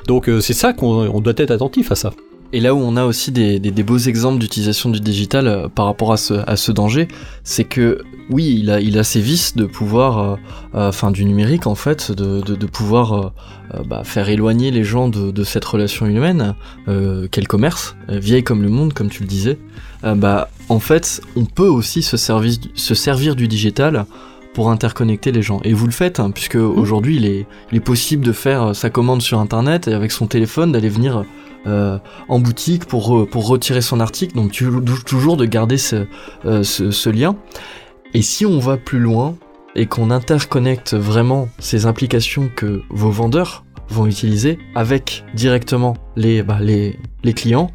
Donc 0.07 0.29
c'est 0.41 0.53
ça 0.53 0.73
qu'on 0.73 1.07
on 1.07 1.19
doit 1.21 1.33
être 1.37 1.51
attentif 1.51 1.91
à 1.91 1.95
ça. 1.95 2.11
Et 2.55 2.61
là 2.61 2.73
où 2.73 2.79
on 2.79 2.95
a 2.95 3.03
aussi 3.03 3.31
des, 3.33 3.59
des- 3.59 3.71
des 3.71 3.83
beaux 3.83 3.97
exemples 3.97 4.39
d'utilisation 4.39 4.89
du 4.89 5.01
digital 5.01 5.47
euh, 5.47 5.67
par 5.67 5.85
rapport 5.87 6.13
à 6.13 6.17
ce, 6.17 6.33
à 6.47 6.55
ce 6.55 6.71
danger, 6.71 7.09
c'est 7.43 7.65
que 7.65 8.01
oui, 8.29 8.57
il 8.61 8.69
a, 8.71 8.79
il 8.79 8.97
a 8.97 9.03
ses 9.03 9.19
vices 9.19 9.55
de 9.57 9.65
pouvoir, 9.65 10.17
euh, 10.19 10.35
euh, 10.75 10.87
enfin 10.89 11.11
du 11.11 11.25
numérique 11.25 11.67
en 11.67 11.75
fait, 11.75 12.11
de, 12.13 12.39
de, 12.41 12.55
de 12.55 12.65
pouvoir 12.65 13.13
euh, 13.13 13.83
bah, 13.85 14.03
faire 14.05 14.29
éloigner 14.29 14.71
les 14.71 14.85
gens 14.85 15.09
de, 15.09 15.31
de 15.31 15.43
cette 15.43 15.65
relation 15.65 16.05
humaine, 16.05 16.55
qu'est 16.87 17.41
le 17.41 17.47
commerce, 17.47 17.95
vieille 18.07 18.43
comme 18.43 18.61
le 18.63 18.69
monde, 18.69 18.93
comme 18.93 19.09
tu 19.09 19.21
le 19.23 19.27
disais. 19.27 19.57
Bah, 20.03 20.49
en 20.69 20.79
fait, 20.79 21.21
on 21.35 21.45
peut 21.45 21.67
aussi 21.67 22.01
se, 22.03 22.15
servir, 22.15 22.53
se 22.75 22.95
servir 22.95 23.35
du 23.35 23.47
digital 23.49 24.05
pour 24.53 24.69
interconnecter 24.69 25.31
les 25.33 25.41
gens. 25.41 25.59
Et 25.65 25.73
vous 25.73 25.87
le 25.87 25.91
faites, 25.91 26.19
hein, 26.21 26.31
puisque 26.31 26.55
aujourd'hui 26.55 27.17
il 27.17 27.25
est, 27.25 27.45
il 27.71 27.77
est 27.77 27.87
possible 27.93 28.23
de 28.23 28.31
faire 28.31 28.73
sa 28.75 28.89
commande 28.89 29.21
sur 29.21 29.39
internet 29.39 29.87
et 29.89 29.93
avec 29.93 30.11
son 30.11 30.27
téléphone 30.27 30.71
d'aller 30.71 30.89
venir 30.89 31.25
euh, 31.67 31.97
en 32.27 32.39
boutique 32.39 32.85
pour, 32.85 33.27
pour 33.29 33.47
retirer 33.47 33.81
son 33.81 33.99
article, 33.99 34.35
donc 34.35 34.51
tu- 34.51 34.69
toujours 35.05 35.37
de 35.37 35.45
garder 35.45 35.77
ce, 35.77 36.05
euh, 36.45 36.63
ce, 36.63 36.91
ce 36.91 37.09
lien. 37.09 37.35
Et 38.13 38.21
si 38.21 38.45
on 38.45 38.59
va 38.59 38.77
plus 38.77 38.99
loin 38.99 39.35
et 39.75 39.87
qu'on 39.87 40.09
interconnecte 40.11 40.93
vraiment 40.93 41.49
ces 41.59 41.85
implications 41.85 42.49
que 42.55 42.81
vos 42.89 43.09
vendeurs 43.11 43.65
vont 43.89 44.07
utiliser 44.07 44.57
avec 44.73 45.23
directement 45.35 45.95
les, 46.15 46.41
bah, 46.43 46.59
les, 46.61 46.97
les 47.23 47.33
clients, 47.33 47.71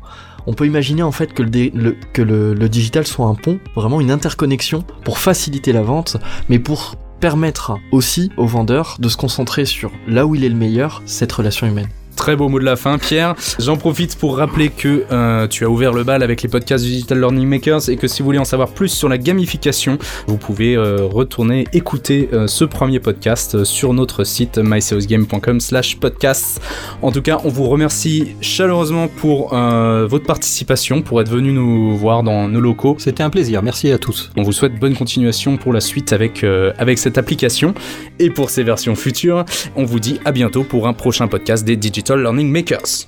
on 0.46 0.54
peut 0.54 0.66
imaginer 0.66 1.02
en 1.02 1.12
fait 1.12 1.34
que, 1.34 1.42
le- 1.42 1.96
que 2.14 2.22
le, 2.22 2.54
le 2.54 2.68
digital 2.68 3.06
soit 3.06 3.26
un 3.26 3.34
pont, 3.34 3.60
vraiment 3.76 4.00
une 4.00 4.10
interconnexion 4.10 4.82
pour 5.04 5.18
faciliter 5.18 5.72
la 5.72 5.82
vente, 5.82 6.16
mais 6.48 6.58
pour 6.58 6.96
permettre 7.20 7.76
aussi 7.92 8.30
aux 8.38 8.46
vendeurs 8.46 8.96
de 8.98 9.10
se 9.10 9.18
concentrer 9.18 9.66
sur 9.66 9.90
là 10.08 10.24
où 10.26 10.34
il 10.34 10.42
est 10.42 10.48
le 10.48 10.54
meilleur, 10.54 11.02
cette 11.04 11.30
relation 11.32 11.66
humaine. 11.66 11.88
Très 12.20 12.36
beau 12.36 12.50
mot 12.50 12.58
de 12.58 12.66
la 12.66 12.76
fin, 12.76 12.98
Pierre. 12.98 13.34
J'en 13.58 13.78
profite 13.78 14.14
pour 14.18 14.36
rappeler 14.36 14.68
que 14.68 15.04
euh, 15.10 15.48
tu 15.48 15.64
as 15.64 15.70
ouvert 15.70 15.94
le 15.94 16.04
bal 16.04 16.22
avec 16.22 16.42
les 16.42 16.50
podcasts 16.50 16.84
Digital 16.84 17.18
Learning 17.18 17.48
Makers 17.48 17.88
et 17.88 17.96
que 17.96 18.06
si 18.08 18.20
vous 18.20 18.26
voulez 18.26 18.38
en 18.38 18.44
savoir 18.44 18.72
plus 18.72 18.90
sur 18.90 19.08
la 19.08 19.16
gamification, 19.16 19.96
vous 20.26 20.36
pouvez 20.36 20.76
euh, 20.76 20.98
retourner 21.00 21.66
écouter 21.72 22.28
euh, 22.34 22.46
ce 22.46 22.66
premier 22.66 23.00
podcast 23.00 23.64
sur 23.64 23.94
notre 23.94 24.24
site 24.24 24.58
mysalesgame.com 24.58 25.60
slash 25.60 25.96
podcast. 25.96 26.60
En 27.00 27.10
tout 27.10 27.22
cas, 27.22 27.38
on 27.44 27.48
vous 27.48 27.66
remercie 27.70 28.36
chaleureusement 28.42 29.08
pour 29.08 29.54
votre 29.54 30.26
participation, 30.26 31.00
pour 31.00 31.22
être 31.22 31.30
venu 31.30 31.52
nous 31.52 31.96
voir 31.96 32.22
dans 32.22 32.48
nos 32.48 32.60
locaux. 32.60 32.96
C'était 32.98 33.22
un 33.22 33.30
plaisir. 33.30 33.62
Merci 33.62 33.90
à 33.90 33.98
tous. 33.98 34.30
On 34.36 34.42
vous 34.42 34.52
souhaite 34.52 34.78
bonne 34.78 34.94
continuation 34.94 35.56
pour 35.56 35.72
la 35.72 35.80
suite 35.80 36.12
avec, 36.12 36.44
avec 36.76 36.98
cette 36.98 37.16
application. 37.16 37.72
Et 38.18 38.28
pour 38.28 38.50
ces 38.50 38.62
versions 38.62 38.94
futures, 38.94 39.46
on 39.74 39.84
vous 39.84 40.00
dit 40.00 40.20
à 40.26 40.32
bientôt 40.32 40.64
pour 40.64 40.86
un 40.86 40.92
prochain 40.92 41.26
podcast 41.26 41.64
des 41.64 41.76
Digital 41.76 42.09
Learning 42.16 42.50
Makers. 42.50 43.06